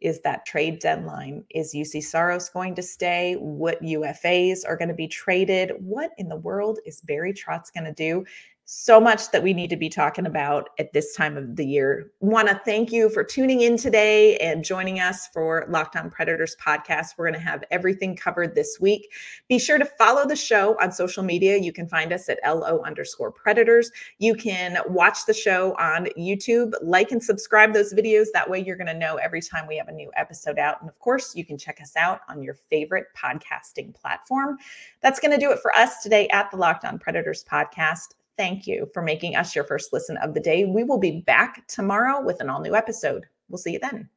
is 0.00 0.20
that 0.22 0.46
trade 0.46 0.78
deadline. 0.78 1.44
Is 1.50 1.74
Juuse 1.74 2.02
Saros 2.02 2.48
going 2.48 2.74
to 2.74 2.82
stay? 2.82 3.34
What 3.34 3.82
UFAs 3.82 4.60
are 4.66 4.76
going 4.76 4.88
to 4.88 4.94
be 4.94 5.08
traded? 5.08 5.72
What 5.78 6.10
in 6.18 6.28
the 6.28 6.36
world 6.36 6.78
is 6.86 7.00
Barry 7.00 7.32
Trotz 7.32 7.72
going 7.72 7.84
to 7.84 7.92
do? 7.92 8.24
So 8.72 9.00
much 9.00 9.32
that 9.32 9.42
we 9.42 9.52
need 9.52 9.68
to 9.68 9.76
be 9.76 9.88
talking 9.88 10.26
about 10.26 10.70
at 10.78 10.92
this 10.92 11.12
time 11.16 11.36
of 11.36 11.56
the 11.56 11.66
year. 11.66 12.08
Want 12.20 12.46
to 12.46 12.60
thank 12.64 12.92
you 12.92 13.10
for 13.10 13.24
tuning 13.24 13.62
in 13.62 13.76
today 13.76 14.36
and 14.36 14.64
joining 14.64 15.00
us 15.00 15.26
for 15.26 15.66
Locked 15.68 15.96
On 15.96 16.08
Predators 16.08 16.54
podcast. 16.64 17.18
We're 17.18 17.28
going 17.28 17.40
to 17.40 17.44
have 17.44 17.64
everything 17.72 18.14
covered 18.14 18.54
this 18.54 18.78
week. 18.80 19.10
Be 19.48 19.58
sure 19.58 19.76
to 19.76 19.84
follow 19.84 20.24
the 20.24 20.36
show 20.36 20.76
on 20.80 20.92
social 20.92 21.24
media. 21.24 21.56
You 21.56 21.72
can 21.72 21.88
find 21.88 22.12
us 22.12 22.28
at 22.28 22.38
LO 22.46 22.80
underscore 22.82 23.32
predators. 23.32 23.90
You 24.20 24.36
can 24.36 24.78
watch 24.86 25.26
the 25.26 25.34
show 25.34 25.74
on 25.74 26.06
YouTube, 26.16 26.74
like 26.80 27.10
and 27.10 27.20
subscribe 27.20 27.72
those 27.72 27.92
videos. 27.92 28.26
That 28.32 28.48
way 28.48 28.62
you're 28.62 28.76
going 28.76 28.86
to 28.86 28.94
know 28.94 29.16
every 29.16 29.42
time 29.42 29.66
we 29.66 29.78
have 29.78 29.88
a 29.88 29.92
new 29.92 30.12
episode 30.14 30.60
out. 30.60 30.80
And 30.80 30.88
of 30.88 30.96
course, 31.00 31.34
you 31.34 31.44
can 31.44 31.58
check 31.58 31.80
us 31.82 31.96
out 31.96 32.20
on 32.28 32.40
your 32.40 32.54
favorite 32.54 33.06
podcasting 33.20 33.96
platform. 34.00 34.58
That's 35.00 35.18
going 35.18 35.32
to 35.32 35.44
do 35.44 35.50
it 35.50 35.58
for 35.58 35.74
us 35.74 36.04
today 36.04 36.28
at 36.28 36.52
the 36.52 36.56
Locked 36.56 36.84
On 36.84 37.00
Predators 37.00 37.44
podcast. 37.50 38.14
Thank 38.40 38.66
you 38.66 38.88
for 38.94 39.02
making 39.02 39.36
us 39.36 39.54
your 39.54 39.64
first 39.64 39.92
listen 39.92 40.16
of 40.16 40.32
the 40.32 40.40
day. 40.40 40.64
We 40.64 40.82
will 40.82 40.96
be 40.96 41.20
back 41.26 41.68
tomorrow 41.68 42.24
with 42.24 42.40
an 42.40 42.48
all 42.48 42.62
new 42.62 42.74
episode. 42.74 43.26
We'll 43.50 43.58
see 43.58 43.74
you 43.74 43.78
then. 43.78 44.08